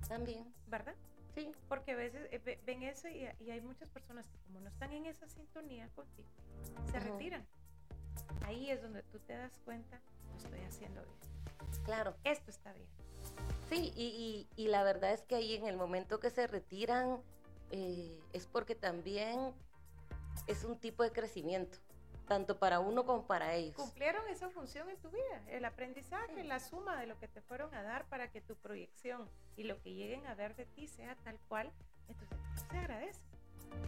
También. 0.09 0.53
¿Verdad? 0.67 0.95
Sí. 1.35 1.53
Porque 1.69 1.93
a 1.93 1.97
veces 1.97 2.29
eh, 2.33 2.61
ven 2.67 2.83
eso 2.83 3.09
y, 3.09 3.27
hay 3.27 3.61
muchas 3.61 3.89
personas 3.91 4.27
que 4.27 4.39
como 4.39 4.61
no 4.61 4.69
están 4.69 4.93
en 4.93 5.07
esa 5.07 5.29
sintonía 5.29 5.89
contigo, 5.91 6.29
se 6.91 7.01
retiran. 7.01 7.47
Ahí 8.43 8.71
es 8.71 8.83
donde 8.83 9.03
tú 9.05 9.19
te 9.21 9.35
das 9.35 9.59
cuenta, 9.65 10.01
lo 10.31 10.37
estoy 10.39 10.61
haciendo 10.61 11.03
bien. 11.03 11.30
Claro. 11.85 12.15
Esto 12.25 12.51
está 12.51 12.73
bien. 12.73 12.89
Sí, 13.69 13.93
y, 13.95 14.49
y, 14.57 14.69
la 14.69 14.83
verdad 14.83 15.13
es 15.13 15.23
que 15.23 15.37
ahí 15.37 15.55
en 15.55 15.67
el 15.67 15.77
momento 15.77 16.19
que 16.19 16.31
se 16.31 16.47
retiran 16.49 17.21
eh, 17.71 18.21
es 18.33 18.47
porque 18.47 18.75
también 18.75 19.55
es 20.49 20.65
un 20.65 20.77
tipo 20.79 21.05
de 21.05 21.13
crecimiento 21.13 21.79
tanto 22.31 22.61
para 22.61 22.79
uno 22.79 23.05
como 23.05 23.27
para 23.27 23.55
ellos. 23.55 23.75
Cumplieron 23.75 24.27
esa 24.29 24.51
función 24.51 24.89
en 24.89 24.97
tu 24.99 25.11
vida, 25.11 25.43
el 25.49 25.65
aprendizaje, 25.65 26.45
la 26.45 26.61
suma 26.61 26.97
de 27.01 27.09
lo 27.09 27.19
que 27.19 27.27
te 27.27 27.41
fueron 27.41 27.75
a 27.75 27.83
dar 27.83 28.07
para 28.07 28.31
que 28.31 28.41
tu 28.41 28.55
proyección 28.55 29.29
y 29.57 29.65
lo 29.65 29.81
que 29.83 29.95
lleguen 29.95 30.25
a 30.29 30.35
ver 30.37 30.55
de 30.55 30.65
ti 30.65 30.87
sea 30.87 31.17
tal 31.25 31.41
cual, 31.49 31.73
entonces 32.07 32.39
se 32.71 32.79
agradece. 32.79 33.21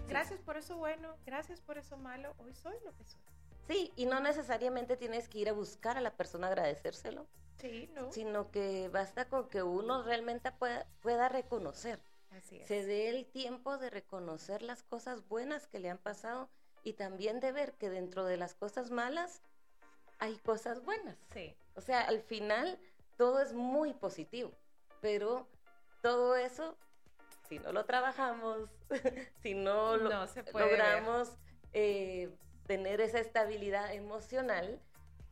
Gracias 0.08 0.40
por 0.40 0.56
eso 0.56 0.76
bueno, 0.76 1.16
gracias 1.24 1.60
por 1.60 1.78
eso 1.78 1.96
malo, 1.96 2.34
hoy 2.38 2.52
soy 2.52 2.74
lo 2.84 2.92
que 2.96 3.04
soy. 3.04 3.20
Sí, 3.68 3.92
y 3.94 4.06
no 4.06 4.18
necesariamente 4.18 4.96
tienes 4.96 5.28
que 5.28 5.38
ir 5.38 5.48
a 5.48 5.52
buscar 5.52 5.96
a 5.96 6.00
la 6.00 6.16
persona 6.16 6.48
a 6.48 6.50
agradecérselo. 6.50 7.28
Sí, 7.58 7.90
no. 7.94 8.12
Sino 8.12 8.50
que 8.50 8.88
basta 8.88 9.26
con 9.26 9.48
que 9.48 9.62
uno 9.62 10.02
realmente 10.02 10.52
pueda, 10.52 10.86
pueda 11.00 11.28
reconocer. 11.28 12.00
Así 12.30 12.58
es. 12.60 12.66
Se 12.66 12.84
dé 12.84 13.08
el 13.08 13.26
tiempo 13.26 13.78
de 13.78 13.90
reconocer 13.90 14.62
las 14.62 14.82
cosas 14.82 15.26
buenas 15.28 15.66
que 15.66 15.78
le 15.78 15.90
han 15.90 15.98
pasado 15.98 16.48
y 16.82 16.94
también 16.94 17.40
de 17.40 17.52
ver 17.52 17.72
que 17.74 17.90
dentro 17.90 18.24
de 18.24 18.36
las 18.36 18.54
cosas 18.54 18.90
malas 18.90 19.42
hay 20.18 20.36
cosas 20.38 20.84
buenas. 20.84 21.16
Sí. 21.32 21.54
O 21.74 21.80
sea, 21.80 22.00
al 22.02 22.20
final 22.20 22.78
todo 23.16 23.40
es 23.40 23.52
muy 23.52 23.92
positivo, 23.92 24.50
pero 25.00 25.46
todo 26.00 26.36
eso 26.36 26.76
si 27.52 27.58
no 27.58 27.70
lo 27.72 27.84
trabajamos, 27.84 28.70
si 29.42 29.52
no, 29.52 29.98
lo, 29.98 30.08
logramos 30.54 31.36
eh, 31.74 32.30
tener 32.66 33.02
esa 33.02 33.18
estabilidad 33.18 33.92
emocional, 33.92 34.80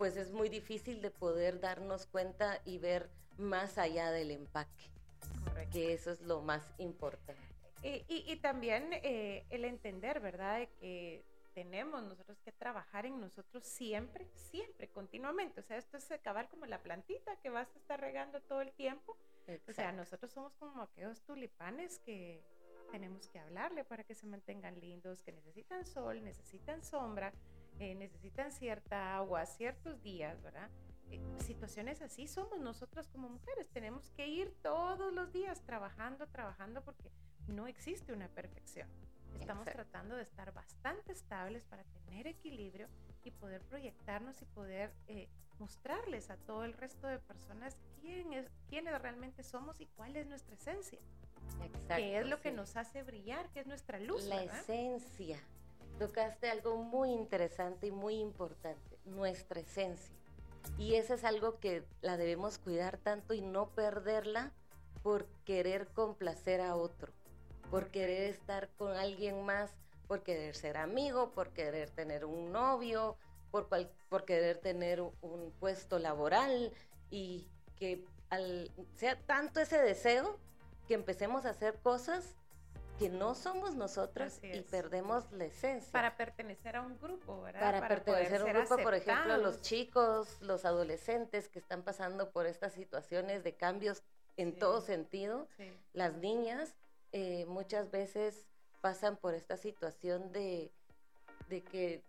pues 0.00 0.16
es 0.16 0.32
muy 0.32 0.48
difícil 0.48 1.02
de 1.02 1.10
poder 1.10 1.60
darnos 1.60 2.06
cuenta 2.06 2.62
y 2.64 2.78
ver 2.78 3.10
más 3.36 3.76
allá 3.76 4.10
del 4.10 4.30
empaque. 4.30 4.90
Que 5.70 5.92
eso 5.92 6.10
es 6.10 6.22
lo 6.22 6.40
más 6.40 6.72
importante. 6.78 7.38
Y, 7.82 8.34
también 8.36 8.94
eh, 8.94 9.44
el 9.50 9.66
entender, 9.66 10.20
¿verdad? 10.20 10.66
Que 10.80 11.22
tenemos 11.52 12.02
nosotros 12.02 12.40
que 12.40 12.50
trabajar 12.50 13.04
en 13.04 13.20
nosotros 13.20 13.62
siempre, 13.62 14.26
siempre, 14.36 14.88
continuamente. 14.88 15.60
O 15.60 15.62
sea, 15.62 15.76
esto 15.76 15.98
es 15.98 16.10
acabar 16.10 16.48
como 16.48 16.64
la 16.64 16.82
plantita 16.82 17.36
que 17.42 17.50
vas 17.50 17.68
a 17.74 17.78
estar 17.78 18.00
regando 18.00 18.40
todo 18.40 18.62
el 18.62 18.72
tiempo. 18.72 19.18
O 19.68 19.72
sea, 19.74 19.92
nosotros 19.92 20.32
somos 20.32 20.54
como 20.54 20.80
aquellos 20.80 21.20
tulipanes 21.26 21.98
que 21.98 22.42
tenemos 22.90 23.28
que 23.28 23.38
hablarle 23.38 23.84
para 23.84 24.02
que 24.04 24.14
se 24.14 24.26
mantengan 24.26 24.80
lindos, 24.80 25.22
que 25.22 25.32
necesitan 25.32 25.84
sol, 25.84 26.24
necesitan 26.24 26.82
sombra, 26.82 27.34
eh, 27.80 27.94
necesitan 27.94 28.52
cierta 28.52 29.16
agua, 29.16 29.46
ciertos 29.46 30.02
días, 30.02 30.40
¿verdad? 30.42 30.68
Eh, 31.10 31.18
situaciones 31.44 32.02
así 32.02 32.28
somos 32.28 32.60
nosotras 32.60 33.08
como 33.08 33.28
mujeres. 33.30 33.68
Tenemos 33.70 34.10
que 34.10 34.28
ir 34.28 34.54
todos 34.62 35.12
los 35.14 35.32
días 35.32 35.62
trabajando, 35.62 36.26
trabajando, 36.28 36.82
porque 36.84 37.10
no 37.48 37.66
existe 37.66 38.12
una 38.12 38.28
perfección. 38.28 38.86
Estamos 39.38 39.64
tratando 39.64 40.14
de 40.14 40.22
estar 40.22 40.52
bastante 40.52 41.12
estables 41.12 41.64
para 41.64 41.84
tener 41.84 42.26
equilibrio 42.26 42.88
y 43.24 43.30
poder 43.30 43.62
proyectarnos 43.62 44.42
y 44.42 44.44
poder 44.44 44.92
eh, 45.06 45.28
mostrarles 45.58 46.28
a 46.28 46.36
todo 46.36 46.64
el 46.64 46.74
resto 46.74 47.06
de 47.06 47.18
personas 47.18 47.78
quién 48.02 48.34
es, 48.34 48.46
quiénes 48.68 49.00
realmente 49.00 49.42
somos 49.42 49.80
y 49.80 49.86
cuál 49.86 50.16
es 50.16 50.26
nuestra 50.26 50.54
esencia. 50.54 50.98
Exacto, 51.62 51.96
qué 51.96 52.18
es 52.18 52.28
lo 52.28 52.40
que 52.42 52.52
nos 52.52 52.76
hace 52.76 53.02
brillar, 53.02 53.48
qué 53.50 53.60
es 53.60 53.66
nuestra 53.66 53.98
luz. 53.98 54.24
La 54.24 54.44
esencia. 54.44 55.38
Tocaste 56.00 56.50
algo 56.50 56.74
muy 56.76 57.12
interesante 57.12 57.86
y 57.86 57.92
muy 57.92 58.16
importante, 58.16 58.98
nuestra 59.04 59.60
esencia. 59.60 60.16
Y 60.78 60.94
eso 60.94 61.14
es 61.14 61.22
algo 61.22 61.60
que 61.60 61.84
la 62.00 62.16
debemos 62.16 62.58
cuidar 62.58 62.98
tanto 62.98 63.34
y 63.34 63.40
no 63.40 63.68
perderla 63.68 64.50
por 65.04 65.26
querer 65.44 65.86
complacer 65.94 66.60
a 66.60 66.74
otro 66.74 67.12
por 67.70 67.90
querer 67.90 68.30
estar 68.30 68.68
con 68.76 68.96
alguien 68.96 69.44
más, 69.44 69.70
por 70.08 70.22
querer 70.22 70.56
ser 70.56 70.76
amigo, 70.76 71.30
por 71.30 71.50
querer 71.50 71.90
tener 71.90 72.24
un 72.24 72.52
novio, 72.52 73.16
por, 73.50 73.68
querer 74.24 74.58
tener 74.58 75.00
un 75.00 75.52
puesto 75.58 75.98
laboral 75.98 76.72
y 77.10 77.46
que 77.76 78.04
al, 78.28 78.70
sea 78.96 79.16
tanto 79.20 79.60
ese 79.60 79.78
deseo 79.78 80.36
que 80.88 80.94
empecemos 80.94 81.46
a 81.46 81.50
hacer 81.50 81.78
cosas 81.78 82.36
que 83.00 83.08
no 83.08 83.34
somos 83.34 83.74
nosotros 83.74 84.38
y 84.42 84.60
perdemos 84.60 85.32
la 85.32 85.46
esencia. 85.46 85.90
Para 85.90 86.18
pertenecer 86.18 86.76
a 86.76 86.82
un 86.82 86.98
grupo, 87.00 87.40
¿verdad? 87.40 87.60
Para, 87.60 87.88
pertenecer 87.88 88.42
a 88.42 88.44
un 88.44 88.52
grupo, 88.52 88.76
por 88.76 88.94
ejemplo, 88.94 89.38
los 89.38 89.62
chicos, 89.62 90.36
los 90.42 90.66
adolescentes 90.66 91.48
que 91.48 91.58
están 91.58 91.82
pasando 91.82 92.30
por 92.30 92.44
estas 92.44 92.74
situaciones 92.74 93.42
de 93.42 93.54
cambios 93.54 94.02
en 94.36 94.58
todo 94.58 94.82
sentido, 94.82 95.48
las 95.94 96.14
niñas, 96.18 96.76
eh, 97.12 97.46
muchas 97.46 97.90
veces 97.90 98.46
pasan 98.82 99.16
por 99.16 99.34
esta 99.34 99.56
situación 99.56 100.30
de, 100.30 100.70
de 101.48 101.62
que 101.62 102.02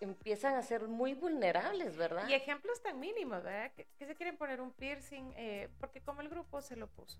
empiezan 0.00 0.56
a 0.56 0.62
ser 0.62 0.88
muy 0.88 1.14
vulnerables, 1.14 1.96
¿verdad? 1.96 2.28
Y 2.28 2.34
ejemplos 2.34 2.82
tan 2.82 3.00
mínimos, 3.00 3.42
¿verdad? 3.42 3.72
Que, 3.72 3.86
se 4.06 4.14
quieren 4.14 4.36
poner 4.36 4.60
un 4.60 4.72
piercing, 4.72 5.32
eh, 5.36 5.70
porque 5.80 6.02
como 6.02 6.20
el 6.20 6.28
grupo 6.28 6.60
se 6.60 6.76
lo 6.76 6.86
puso. 6.86 7.18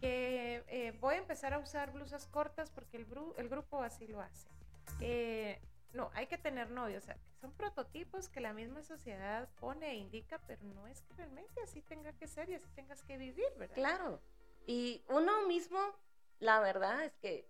Que 0.00 0.64
eh, 0.68 0.92
voy 1.00 1.16
a 1.16 1.18
empezar 1.18 1.54
a 1.54 1.58
usar 1.58 1.92
blusas 1.92 2.26
cortas 2.26 2.70
porque 2.70 2.96
el, 2.96 3.06
el 3.36 3.48
grupo 3.48 3.82
así 3.82 4.06
lo 4.06 4.20
hace. 4.20 4.48
no, 5.92 6.10
hay 6.14 6.26
que 6.26 6.38
tener 6.38 6.70
novios, 6.70 7.02
o 7.02 7.06
sea, 7.06 7.16
son 7.40 7.52
prototipos 7.52 8.28
que 8.28 8.40
la 8.40 8.52
misma 8.52 8.82
sociedad 8.82 9.48
pone 9.60 9.90
e 9.90 9.94
indica, 9.94 10.40
pero 10.46 10.62
no 10.64 10.86
es 10.86 11.02
que 11.02 11.14
realmente 11.14 11.60
así 11.62 11.82
tenga 11.82 12.12
que 12.12 12.26
ser 12.26 12.48
y 12.50 12.54
así 12.54 12.68
tengas 12.74 13.02
que 13.02 13.16
vivir, 13.16 13.48
¿verdad? 13.56 13.74
Claro. 13.74 14.20
Y 14.66 15.02
uno 15.08 15.46
mismo 15.46 15.78
la 16.40 16.60
verdad 16.60 17.04
es 17.04 17.14
que 17.16 17.48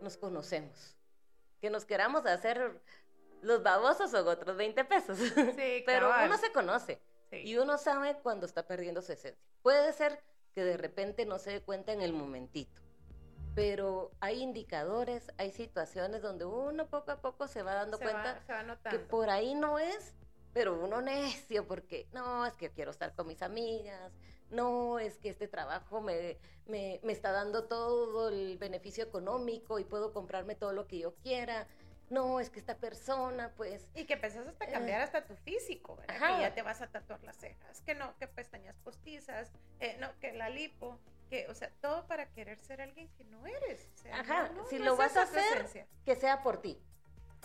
nos 0.00 0.16
conocemos. 0.16 0.96
Que 1.60 1.70
nos 1.70 1.84
queramos 1.84 2.26
hacer 2.26 2.80
los 3.42 3.62
babosos 3.62 4.10
son 4.10 4.26
otros 4.28 4.56
20 4.56 4.84
pesos. 4.84 5.18
Sí, 5.18 5.32
Pero 5.86 6.10
uno 6.24 6.38
se 6.38 6.52
conoce 6.52 7.00
y 7.30 7.56
uno 7.56 7.78
sabe 7.78 8.16
cuando 8.22 8.46
está 8.46 8.66
perdiendo 8.66 9.02
su 9.02 9.12
esencia. 9.12 9.40
Puede 9.62 9.92
ser 9.92 10.22
que 10.54 10.64
de 10.64 10.76
repente 10.76 11.26
no 11.26 11.38
se 11.38 11.50
dé 11.50 11.60
cuenta 11.62 11.92
en 11.92 12.02
el 12.02 12.12
momentito. 12.12 12.80
Pero 13.54 14.12
hay 14.20 14.42
indicadores, 14.42 15.30
hay 15.36 15.52
situaciones 15.52 16.22
donde 16.22 16.44
uno 16.44 16.86
poco 16.86 17.10
a 17.10 17.20
poco 17.20 17.48
se 17.48 17.62
va 17.62 17.74
dando 17.74 17.98
cuenta 17.98 18.40
que 18.88 18.98
por 18.98 19.28
ahí 19.28 19.54
no 19.54 19.78
es, 19.78 20.14
pero 20.52 20.82
uno 20.82 21.02
necio 21.02 21.66
porque 21.66 22.06
no, 22.12 22.46
es 22.46 22.54
que 22.54 22.70
quiero 22.70 22.90
estar 22.90 23.14
con 23.14 23.26
mis 23.26 23.42
amigas, 23.42 24.12
no, 24.52 24.98
es 24.98 25.18
que 25.18 25.30
este 25.30 25.48
trabajo 25.48 26.00
me, 26.00 26.38
me, 26.66 27.00
está 27.04 27.32
dando 27.32 27.64
todo 27.64 28.28
el 28.28 28.58
beneficio 28.58 29.02
económico 29.04 29.78
y 29.78 29.84
puedo 29.84 30.12
comprarme 30.12 30.54
todo 30.54 30.72
lo 30.72 30.86
que 30.86 30.98
yo 30.98 31.14
quiera. 31.16 31.66
No, 32.12 32.40
es 32.40 32.50
que 32.50 32.58
esta 32.58 32.76
persona, 32.76 33.52
pues... 33.56 33.88
Y 33.94 34.04
que 34.04 34.12
empezás 34.12 34.46
hasta 34.46 34.66
a 34.66 34.68
cambiar 34.68 35.00
eh, 35.00 35.04
hasta 35.04 35.24
tu 35.24 35.34
físico, 35.34 35.96
¿verdad? 35.96 36.36
Que 36.36 36.42
ya 36.42 36.54
te 36.54 36.60
vas 36.60 36.82
a 36.82 36.88
tatuar 36.88 37.24
las 37.24 37.36
cejas, 37.36 37.80
que 37.80 37.94
no, 37.94 38.14
que 38.18 38.28
pestañas 38.28 38.76
postizas, 38.84 39.50
eh, 39.80 39.96
no, 39.98 40.10
que 40.20 40.32
la 40.34 40.50
lipo, 40.50 40.98
que, 41.30 41.48
o 41.48 41.54
sea, 41.54 41.70
todo 41.80 42.06
para 42.06 42.26
querer 42.26 42.58
ser 42.58 42.82
alguien 42.82 43.08
que 43.16 43.24
no 43.24 43.46
eres. 43.46 43.88
Ajá, 44.12 44.50
si 44.68 44.78
lo 44.78 44.94
vas 44.94 45.16
a 45.16 45.22
hacer, 45.22 45.86
que 46.04 46.14
sea 46.14 46.42
por 46.42 46.60
ti. 46.60 46.78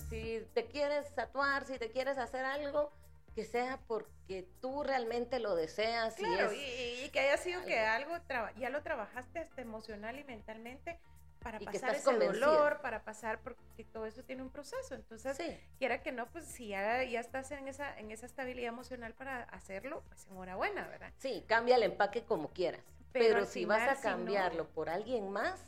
Si 0.09 0.45
te 0.53 0.65
quieres 0.65 1.15
tatuar, 1.15 1.63
si 1.63 1.79
te 1.79 1.89
quieres 1.89 2.17
hacer 2.17 2.43
algo, 2.43 2.91
que 3.35 3.45
sea 3.45 3.79
porque 3.87 4.49
tú 4.59 4.83
realmente 4.83 5.39
lo 5.39 5.55
deseas. 5.55 6.15
Claro, 6.15 6.51
y, 6.51 7.09
que 7.13 7.21
haya 7.21 7.37
sido 7.37 7.63
que 7.63 7.79
algo 7.79 8.17
ya 8.57 8.69
lo 8.69 8.83
trabajaste 8.83 9.39
hasta 9.39 9.61
emocional 9.61 10.19
y 10.19 10.25
mentalmente 10.25 10.99
para 11.41 11.59
pasar 11.59 11.95
ese 11.95 12.13
dolor, 12.13 12.81
para 12.81 13.03
pasar, 13.03 13.39
porque 13.41 13.83
todo 13.85 14.05
eso 14.05 14.23
tiene 14.23 14.41
un 14.41 14.49
proceso. 14.49 14.95
Entonces, 14.95 15.37
quiera 15.77 16.01
que 16.01 16.11
no, 16.11 16.27
pues 16.27 16.45
si 16.45 16.69
ya, 16.69 17.03
ya 17.03 17.19
estás 17.19 17.51
en 17.51 17.67
esa, 17.67 17.97
en 17.97 18.11
esa 18.11 18.25
estabilidad 18.25 18.69
emocional 18.69 19.13
para 19.13 19.43
hacerlo, 19.43 20.03
pues 20.07 20.27
enhorabuena, 20.27 20.87
¿verdad? 20.87 21.13
Sí, 21.17 21.43
cambia 21.47 21.75
el 21.75 21.83
empaque 21.83 22.23
como 22.23 22.49
quieras. 22.49 22.83
Pero, 23.11 23.45
si 23.45 23.65
vas 23.65 23.97
a 23.97 24.01
cambiarlo 24.01 24.67
por 24.69 24.89
alguien 24.89 25.31
más 25.31 25.59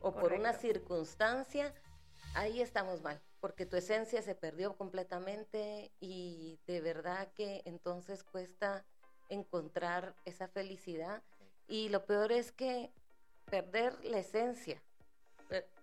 o 0.00 0.12
por 0.14 0.32
una 0.32 0.52
circunstancia, 0.52 1.72
ahí 2.34 2.60
estamos 2.60 3.02
mal 3.02 3.20
porque 3.44 3.66
tu 3.66 3.76
esencia 3.76 4.22
se 4.22 4.34
perdió 4.34 4.74
completamente 4.74 5.92
y 6.00 6.58
de 6.66 6.80
verdad 6.80 7.30
que 7.34 7.60
entonces 7.66 8.24
cuesta 8.24 8.86
encontrar 9.28 10.14
esa 10.24 10.48
felicidad. 10.48 11.22
Y 11.68 11.90
lo 11.90 12.06
peor 12.06 12.32
es 12.32 12.52
que 12.52 12.90
perder 13.44 14.02
la 14.02 14.16
esencia 14.16 14.82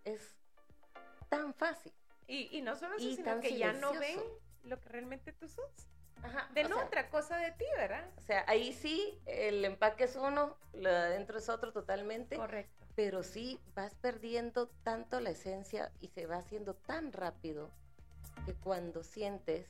es 0.06 0.36
tan 1.30 1.54
fácil. 1.54 1.94
Y, 2.28 2.62
no 2.62 2.76
solo 2.76 2.96
eso, 2.96 3.12
sino 3.14 3.42
que 3.42 3.58
ya 3.58 3.74
no 3.74 3.92
ven 3.94 4.20
lo 4.64 4.80
que 4.80 4.90
realmente 4.90 5.34
tú 5.34 5.50
sos. 5.50 5.70
Ajá, 6.24 6.50
de 6.54 6.64
no 6.66 6.80
otra 6.80 7.10
cosa 7.10 7.36
de 7.38 7.52
ti, 7.52 7.66
¿verdad? 7.76 8.08
O 8.18 8.22
sea, 8.22 8.46
ahí 8.48 8.74
sí, 8.74 9.20
el 9.26 9.66
empaque 9.66 10.06
es 10.06 10.16
uno, 10.16 10.56
lo 10.74 10.90
de 10.90 10.96
adentro 10.96 11.40
es 11.40 11.50
otro 11.50 11.74
totalmente. 11.74 12.38
Correcto 12.38 12.82
pero 12.96 13.24
sí 13.24 13.60
vas 13.76 13.96
perdiendo 13.96 14.68
tanto 14.84 15.20
la 15.20 15.32
esencia 15.32 15.92
y 16.02 16.10
se 16.10 16.26
va 16.26 16.38
haciendo 16.38 16.76
tan 16.76 17.12
rápido 17.14 17.72
que 18.46 18.54
cuando 18.54 19.04
sientes 19.04 19.68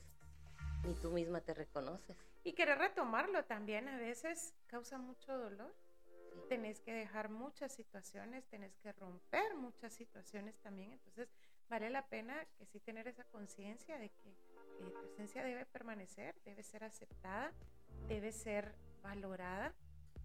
ni 0.84 0.94
tú 0.94 1.10
misma 1.10 1.40
te 1.40 1.54
reconoces. 1.54 2.16
Y 2.44 2.54
querer 2.54 2.78
retomarlo 2.78 3.44
también 3.44 3.88
a 3.88 3.98
veces 3.98 4.54
causa 4.66 4.98
mucho 4.98 5.36
dolor. 5.36 5.72
Tenés 6.52 6.80
que 6.80 6.92
dejar 6.92 7.30
muchas 7.30 7.72
situaciones, 7.72 8.44
tenés 8.46 8.76
que 8.76 8.92
romper 8.92 9.54
muchas 9.56 9.94
situaciones 9.94 10.58
también. 10.58 10.92
Entonces, 10.92 11.30
vale 11.70 11.88
la 11.88 12.06
pena 12.08 12.46
que 12.58 12.66
sí 12.66 12.78
tener 12.78 13.08
esa 13.08 13.24
conciencia 13.24 13.98
de 13.98 14.10
que 14.10 14.34
tu 14.78 15.06
esencia 15.14 15.42
debe 15.42 15.64
permanecer, 15.64 16.34
debe 16.44 16.62
ser 16.62 16.84
aceptada, 16.84 17.52
debe 18.06 18.32
ser 18.32 18.74
valorada. 19.02 19.74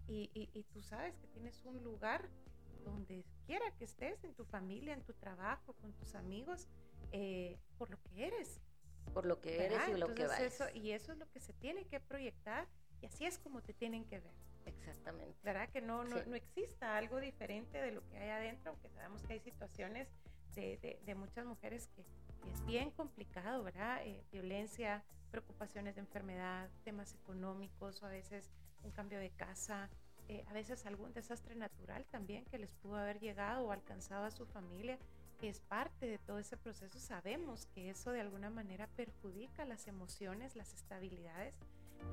Y, 0.06 0.30
y 0.34 0.64
tú 0.64 0.82
sabes 0.82 1.16
que 1.16 1.28
tienes 1.28 1.64
un 1.64 1.82
lugar 1.82 2.28
donde 2.84 3.24
quiera 3.46 3.70
que 3.78 3.84
estés, 3.84 4.22
en 4.22 4.34
tu 4.34 4.44
familia, 4.44 4.92
en 4.92 5.02
tu 5.02 5.14
trabajo, 5.14 5.72
con 5.80 5.94
tus 5.94 6.14
amigos, 6.14 6.68
eh, 7.12 7.58
por 7.78 7.88
lo 7.88 7.98
que 8.02 8.26
eres. 8.26 8.60
Por 9.14 9.24
lo 9.24 9.40
que 9.40 9.64
eres 9.64 9.88
y 9.88 9.94
lo 9.96 10.14
que 10.14 10.26
vas. 10.26 10.40
Eso, 10.40 10.64
y 10.74 10.90
eso 10.90 11.12
es 11.12 11.18
lo 11.18 11.30
que 11.30 11.40
se 11.40 11.54
tiene 11.54 11.86
que 11.86 12.00
proyectar 12.00 12.68
y 13.00 13.06
así 13.06 13.24
es 13.24 13.38
como 13.38 13.62
te 13.62 13.72
tienen 13.72 14.04
que 14.04 14.20
ver. 14.20 14.34
Exactamente. 14.68 15.38
¿Verdad? 15.42 15.68
Que 15.70 15.80
no, 15.80 16.04
no, 16.04 16.16
no 16.26 16.36
exista 16.36 16.96
algo 16.96 17.20
diferente 17.20 17.78
de 17.78 17.92
lo 17.92 18.06
que 18.08 18.18
hay 18.18 18.30
adentro, 18.30 18.72
aunque 18.72 18.88
sabemos 18.90 19.22
que 19.22 19.34
hay 19.34 19.40
situaciones 19.40 20.08
de, 20.54 20.98
de, 21.04 21.14
muchas 21.14 21.46
mujeres 21.46 21.88
que, 21.94 22.04
es 22.50 22.66
bien 22.66 22.90
complicado, 22.90 23.62
¿verdad? 23.62 24.00
Eh, 24.04 24.24
violencia, 24.32 25.04
preocupaciones 25.30 25.94
de 25.94 26.00
enfermedad, 26.00 26.68
temas 26.82 27.14
económicos 27.14 28.02
o 28.02 28.06
a 28.06 28.08
veces 28.08 28.50
un 28.82 28.90
cambio 28.90 29.18
de 29.18 29.30
casa, 29.30 29.90
eh, 30.28 30.44
a 30.48 30.52
veces 30.52 30.86
algún 30.86 31.12
desastre 31.12 31.54
natural 31.54 32.06
también 32.06 32.44
que 32.46 32.58
les 32.58 32.72
pudo 32.74 32.96
haber 32.96 33.20
llegado 33.20 33.66
o 33.66 33.72
alcanzado 33.72 34.24
a 34.24 34.30
su 34.30 34.46
familia, 34.46 34.98
que 35.38 35.48
es 35.48 35.60
parte 35.60 36.06
de 36.06 36.18
todo 36.18 36.38
ese 36.38 36.56
proceso. 36.56 36.98
Sabemos 36.98 37.66
que 37.66 37.90
eso 37.90 38.12
de 38.12 38.20
alguna 38.20 38.50
manera 38.50 38.88
perjudica 38.96 39.64
las 39.64 39.86
emociones, 39.86 40.56
las 40.56 40.74
estabilidades, 40.74 41.54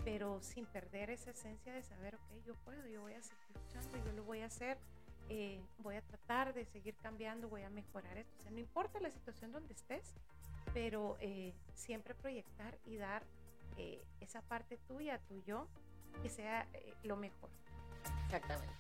pero 0.03 0.41
sin 0.41 0.65
perder 0.65 1.09
esa 1.09 1.31
esencia 1.31 1.73
de 1.73 1.83
saber, 1.83 2.15
ok, 2.15 2.45
yo 2.45 2.55
puedo, 2.63 2.85
yo 2.87 3.01
voy 3.01 3.13
a 3.13 3.21
seguir 3.21 3.45
luchando, 3.53 3.97
yo 4.05 4.11
lo 4.13 4.23
voy 4.23 4.41
a 4.41 4.45
hacer, 4.45 4.77
eh, 5.29 5.59
voy 5.79 5.95
a 5.95 6.01
tratar 6.01 6.53
de 6.53 6.65
seguir 6.65 6.95
cambiando, 6.97 7.49
voy 7.49 7.63
a 7.63 7.69
mejorar 7.69 8.17
esto. 8.17 8.33
O 8.39 8.41
sea, 8.43 8.51
no 8.51 8.59
importa 8.59 8.99
la 8.99 9.09
situación 9.09 9.51
donde 9.51 9.73
estés, 9.73 10.13
pero 10.73 11.17
eh, 11.19 11.53
siempre 11.73 12.13
proyectar 12.13 12.77
y 12.85 12.97
dar 12.97 13.23
esa 14.21 14.41
parte 14.41 14.77
tuya, 14.87 15.19
tu 15.27 15.41
yo, 15.43 15.67
que 16.21 16.29
sea 16.29 16.65
lo 17.03 17.17
mejor. 17.17 17.49
Exactamente. 18.25 18.73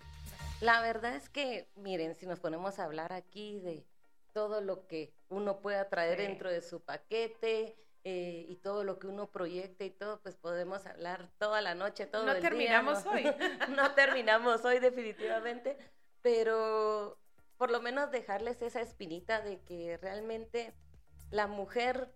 La 0.61 0.81
verdad 0.81 1.15
es 1.15 1.29
que, 1.29 1.67
miren, 1.75 2.15
si 2.15 2.25
nos 2.25 2.39
ponemos 2.39 2.79
a 2.79 2.85
hablar 2.85 3.11
aquí 3.11 3.59
de 3.59 3.85
todo 4.31 4.61
lo 4.61 4.87
que 4.87 5.13
uno 5.29 5.59
pueda 5.59 5.89
traer 5.89 6.17
dentro 6.17 6.49
de 6.49 6.61
su 6.61 6.81
paquete 6.81 7.75
eh, 8.07 8.45
y 8.47 8.57
todo 8.57 8.83
lo 8.83 8.99
que 8.99 9.07
uno 9.07 9.31
proyecte 9.31 9.83
y 9.83 9.89
todo, 9.89 10.21
pues 10.21 10.35
podemos 10.35 10.85
hablar 10.85 11.31
toda 11.39 11.59
la 11.61 11.73
noche, 11.73 12.05
todo 12.05 12.27
el 12.27 12.39
día. 12.39 12.49
terminamos 12.49 13.03
hoy. 13.07 13.23
no 13.75 13.95
terminamos 13.95 14.63
hoy 14.63 14.77
definitivamente, 14.77 15.75
pero 16.21 17.17
por 17.57 17.71
lo 17.71 17.81
menos 17.81 18.11
dejarles 18.11 18.61
esa 18.61 18.79
espinita 18.81 19.41
de 19.41 19.59
que 19.61 19.97
realmente 19.97 20.75
la 21.31 21.47
mujer 21.47 22.13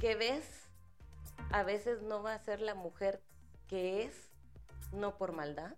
que 0.00 0.16
ves 0.16 0.68
a 1.52 1.62
veces 1.62 2.02
no 2.02 2.24
va 2.24 2.34
a 2.34 2.40
ser 2.40 2.60
la 2.60 2.74
mujer 2.74 3.22
que 3.68 4.02
es, 4.02 4.32
no 4.90 5.16
por 5.18 5.30
maldad, 5.30 5.76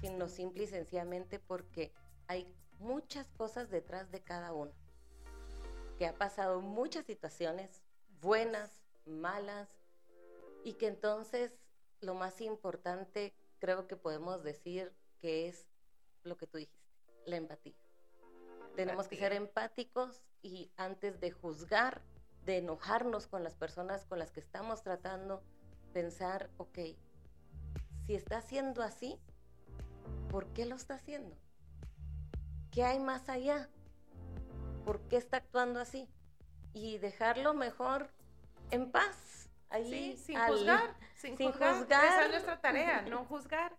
sino 0.00 0.28
simple 0.28 0.64
y 0.64 0.66
sencillamente 0.66 1.38
porque 1.38 1.92
hay 2.26 2.52
muchas 2.80 3.30
cosas 3.36 3.70
detrás 3.70 4.10
de 4.10 4.24
cada 4.24 4.52
uno, 4.52 4.72
que 5.96 6.08
ha 6.08 6.18
pasado 6.18 6.60
muchas 6.60 7.06
situaciones 7.06 7.85
buenas, 8.20 8.82
malas, 9.04 9.68
y 10.64 10.74
que 10.74 10.88
entonces 10.88 11.58
lo 12.00 12.14
más 12.14 12.40
importante 12.40 13.34
creo 13.58 13.86
que 13.86 13.96
podemos 13.96 14.42
decir 14.42 14.92
que 15.20 15.48
es 15.48 15.66
lo 16.22 16.36
que 16.36 16.46
tú 16.46 16.58
dijiste, 16.58 16.90
la 17.24 17.36
empatía. 17.36 17.76
Tenemos 18.74 19.08
que 19.08 19.16
ser 19.16 19.32
empáticos 19.32 20.22
y 20.42 20.70
antes 20.76 21.20
de 21.20 21.30
juzgar, 21.30 22.02
de 22.44 22.58
enojarnos 22.58 23.26
con 23.26 23.42
las 23.42 23.54
personas 23.54 24.04
con 24.04 24.18
las 24.18 24.30
que 24.30 24.40
estamos 24.40 24.82
tratando, 24.82 25.42
pensar, 25.92 26.50
ok, 26.58 26.78
si 28.06 28.14
está 28.14 28.40
siendo 28.40 28.82
así, 28.82 29.18
¿por 30.30 30.52
qué 30.52 30.66
lo 30.66 30.76
está 30.76 30.94
haciendo? 30.94 31.36
¿Qué 32.70 32.84
hay 32.84 33.00
más 33.00 33.28
allá? 33.28 33.70
¿Por 34.84 35.00
qué 35.08 35.16
está 35.16 35.38
actuando 35.38 35.80
así? 35.80 36.08
Y 36.76 36.98
dejarlo 36.98 37.54
mejor 37.54 38.10
en 38.70 38.90
paz. 38.90 39.48
Ahí, 39.70 40.14
sin 40.18 40.38
juzgar, 40.38 40.94
sin, 41.14 41.34
juzgar. 41.34 42.04
Esa 42.04 42.24
es 42.24 42.30
nuestra 42.30 42.60
tarea, 42.60 43.00
no 43.00 43.24
juzgar. 43.24 43.74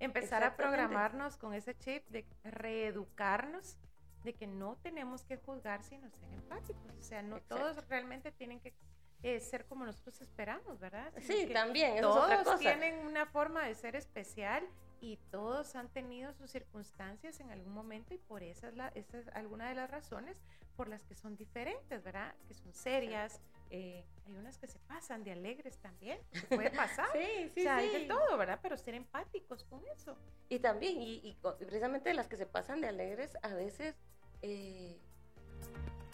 Empezar 0.00 0.42
a 0.42 0.56
programarnos 0.56 1.36
con 1.36 1.54
ese 1.54 1.78
chip 1.78 2.04
de 2.08 2.26
reeducarnos 2.42 3.78
de 4.24 4.34
que 4.34 4.48
no 4.48 4.76
tenemos 4.82 5.22
que 5.24 5.36
juzgar 5.36 5.84
sino 5.84 6.10
ser 6.10 6.32
empáticos. 6.32 6.92
O 6.98 7.02
sea, 7.02 7.22
no 7.22 7.40
todos 7.40 7.86
realmente 7.88 8.32
tienen 8.32 8.58
que 8.58 8.74
eh, 9.22 9.38
ser 9.38 9.64
como 9.66 9.86
nosotros 9.86 10.20
esperamos, 10.20 10.80
¿verdad? 10.80 11.12
sí, 11.20 11.48
también. 11.52 12.00
todos 12.00 12.58
tienen 12.58 13.06
una 13.06 13.26
forma 13.26 13.62
de 13.64 13.76
ser 13.76 13.94
especial 13.94 14.66
y 15.00 15.18
todos 15.30 15.76
han 15.76 15.88
tenido 15.88 16.32
sus 16.34 16.50
circunstancias 16.50 17.38
en 17.38 17.50
algún 17.50 17.72
momento 17.72 18.12
y 18.12 18.18
por 18.18 18.42
esa 18.42 18.68
es, 18.68 18.74
la, 18.74 18.88
esa 18.88 19.18
es 19.18 19.28
alguna 19.28 19.68
de 19.68 19.76
las 19.76 19.88
razones 19.88 20.36
por 20.80 20.88
las 20.88 21.04
que 21.04 21.14
son 21.14 21.36
diferentes, 21.36 22.02
¿verdad? 22.02 22.34
Que 22.48 22.54
son 22.54 22.72
serias, 22.72 23.38
eh, 23.68 24.02
hay 24.26 24.34
unas 24.34 24.56
que 24.56 24.66
se 24.66 24.78
pasan 24.78 25.22
de 25.24 25.32
alegres 25.32 25.76
también, 25.76 26.18
puede 26.48 26.70
pasar. 26.70 27.06
sí, 27.12 27.50
sí, 27.54 27.60
o 27.60 27.62
sea, 27.64 27.76
hay 27.76 27.90
de 27.90 28.06
todo, 28.06 28.38
¿verdad? 28.38 28.58
Pero 28.62 28.78
ser 28.78 28.94
empáticos 28.94 29.62
con 29.64 29.86
eso. 29.88 30.16
Y 30.48 30.58
también, 30.58 30.94
y, 31.02 31.36
precisamente 31.58 32.14
las 32.14 32.28
que 32.28 32.38
se 32.38 32.46
pasan 32.46 32.80
de 32.80 32.88
alegres, 32.88 33.36
a 33.42 33.52
veces 33.52 33.94
eh, 34.40 34.98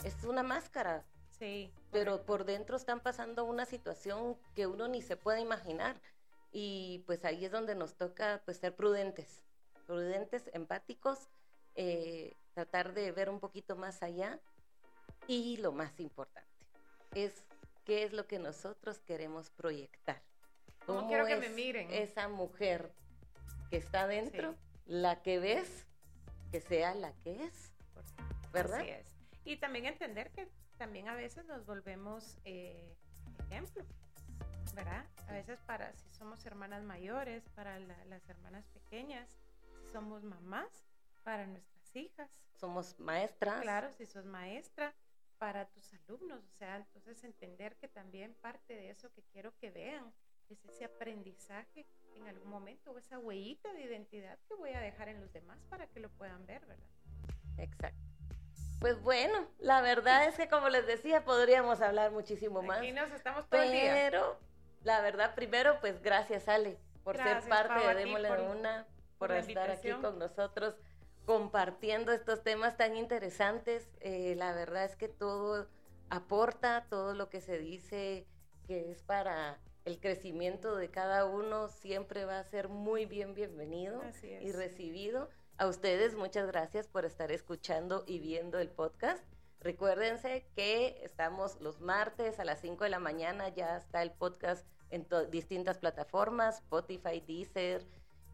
es 0.02 0.24
una 0.24 0.42
máscara. 0.42 1.04
Sí. 1.38 1.70
Pero 1.92 2.26
por 2.26 2.44
dentro 2.44 2.76
están 2.76 2.98
pasando 2.98 3.44
una 3.44 3.66
situación 3.66 4.36
que 4.56 4.66
uno 4.66 4.88
ni 4.88 5.00
se 5.00 5.16
puede 5.16 5.40
imaginar 5.40 6.00
y 6.50 7.04
pues 7.06 7.24
ahí 7.24 7.44
es 7.44 7.52
donde 7.52 7.76
nos 7.76 7.94
toca 7.94 8.42
pues 8.44 8.56
ser 8.56 8.74
prudentes, 8.74 9.44
prudentes, 9.86 10.50
empáticos, 10.52 11.28
eh, 11.76 12.34
tratar 12.54 12.94
de 12.94 13.12
ver 13.12 13.28
un 13.28 13.38
poquito 13.38 13.76
más 13.76 14.02
allá 14.02 14.40
y 15.26 15.56
lo 15.58 15.72
más 15.72 15.98
importante 16.00 16.48
es 17.14 17.44
qué 17.84 18.04
es 18.04 18.12
lo 18.12 18.26
que 18.26 18.38
nosotros 18.38 18.98
queremos 19.00 19.50
proyectar. 19.50 20.20
¿Cómo 20.86 21.08
quiero 21.08 21.26
que 21.26 21.36
me 21.36 21.48
miren? 21.48 21.90
Esa 21.90 22.28
mujer 22.28 22.92
que 23.70 23.76
está 23.76 24.06
dentro, 24.06 24.54
la 24.86 25.22
que 25.22 25.38
ves, 25.38 25.86
que 26.50 26.60
sea 26.60 26.94
la 26.94 27.12
que 27.24 27.44
es, 27.44 27.72
¿verdad? 28.52 28.80
Así 28.80 28.90
es. 28.90 29.06
Y 29.44 29.56
también 29.56 29.86
entender 29.86 30.30
que 30.30 30.48
también 30.78 31.08
a 31.08 31.14
veces 31.14 31.44
nos 31.46 31.64
volvemos 31.66 32.38
eh, 32.44 32.94
ejemplo. 33.38 33.84
¿verdad? 34.74 35.06
A 35.28 35.32
veces 35.32 35.58
para 35.66 35.92
si 35.94 36.10
somos 36.10 36.44
hermanas 36.44 36.82
mayores, 36.82 37.48
para 37.54 37.78
las 37.78 38.28
hermanas 38.28 38.66
pequeñas, 38.68 39.28
si 39.80 39.90
somos 39.92 40.22
mamás, 40.22 40.68
para 41.24 41.46
nuestras 41.46 41.96
hijas. 41.96 42.30
Somos 42.60 42.98
maestras. 43.00 43.62
Claro, 43.62 43.90
si 43.92 44.04
sos 44.06 44.26
maestra, 44.26 44.94
para 45.38 45.66
tus 45.66 45.92
alumnos. 45.94 46.44
O 46.44 46.52
sea, 46.52 46.76
entonces 46.76 47.22
entender 47.24 47.76
que 47.76 47.88
también 47.88 48.34
parte 48.34 48.74
de 48.74 48.90
eso 48.90 49.12
que 49.12 49.22
quiero 49.32 49.56
que 49.58 49.70
vean 49.70 50.12
es 50.48 50.64
ese 50.64 50.84
aprendizaje 50.84 51.86
en 52.14 52.26
algún 52.28 52.48
momento 52.48 52.92
o 52.92 52.98
esa 52.98 53.18
huellita 53.18 53.72
de 53.72 53.82
identidad 53.82 54.38
que 54.48 54.54
voy 54.54 54.70
a 54.70 54.80
dejar 54.80 55.08
en 55.08 55.20
los 55.20 55.32
demás 55.32 55.58
para 55.68 55.86
que 55.86 56.00
lo 56.00 56.08
puedan 56.10 56.46
ver, 56.46 56.64
¿verdad? 56.66 56.86
Exacto. 57.58 57.98
Pues 58.80 59.00
bueno, 59.02 59.48
la 59.58 59.80
verdad 59.80 60.26
es 60.26 60.36
que 60.36 60.48
como 60.48 60.68
les 60.68 60.86
decía, 60.86 61.24
podríamos 61.24 61.80
hablar 61.80 62.12
muchísimo 62.12 62.62
más. 62.62 62.78
Aquí 62.78 62.92
nos 62.92 63.10
estamos 63.10 63.48
todo 63.48 63.60
pero 63.60 64.38
la 64.82 65.00
verdad, 65.00 65.34
primero, 65.34 65.80
pues 65.80 66.00
gracias, 66.02 66.48
Ale, 66.48 66.78
por 67.02 67.16
ser 67.16 67.42
parte 67.48 67.86
de 67.86 67.94
Démosle 67.94 68.30
de 68.30 68.42
Una, 68.42 68.86
por, 69.18 69.32
estar 69.32 69.70
aquí 69.70 69.90
con 69.92 70.18
nosotros 70.18 70.76
compartiendo 71.26 72.12
estos 72.12 72.42
temas 72.42 72.76
tan 72.76 72.96
interesantes. 72.96 73.90
Eh, 74.00 74.34
la 74.36 74.54
verdad 74.54 74.84
es 74.84 74.96
que 74.96 75.08
todo 75.08 75.68
aporta, 76.08 76.86
todo 76.88 77.14
lo 77.14 77.28
que 77.28 77.40
se 77.40 77.58
dice 77.58 78.26
que 78.66 78.92
es 78.92 79.02
para 79.02 79.60
el 79.84 80.00
crecimiento 80.00 80.76
de 80.76 80.90
cada 80.90 81.26
uno 81.26 81.68
siempre 81.68 82.24
va 82.24 82.38
a 82.38 82.44
ser 82.44 82.68
muy 82.68 83.06
bien 83.06 83.34
bienvenido 83.34 84.00
y 84.40 84.52
recibido. 84.52 85.28
A 85.58 85.66
ustedes 85.66 86.14
muchas 86.16 86.46
gracias 86.46 86.88
por 86.88 87.04
estar 87.04 87.32
escuchando 87.32 88.04
y 88.06 88.18
viendo 88.18 88.58
el 88.58 88.68
podcast. 88.68 89.24
Recuérdense 89.60 90.46
que 90.54 91.00
estamos 91.02 91.60
los 91.60 91.80
martes 91.80 92.38
a 92.38 92.44
las 92.44 92.60
5 92.60 92.84
de 92.84 92.90
la 92.90 92.98
mañana, 92.98 93.48
ya 93.48 93.76
está 93.76 94.02
el 94.02 94.12
podcast 94.12 94.66
en 94.90 95.06
distintas 95.30 95.78
plataformas, 95.78 96.58
Spotify, 96.58 97.20
Deezer, 97.26 97.84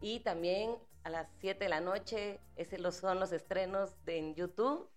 y 0.00 0.20
también 0.20 0.76
a 1.04 1.10
las 1.10 1.28
7 1.40 1.64
de 1.64 1.70
la 1.70 1.80
noche, 1.80 2.40
esos 2.56 2.96
son 2.96 3.20
los 3.20 3.30
estrenos 3.32 3.90
de, 4.04 4.18
en 4.18 4.34
YouTube. 4.34 4.88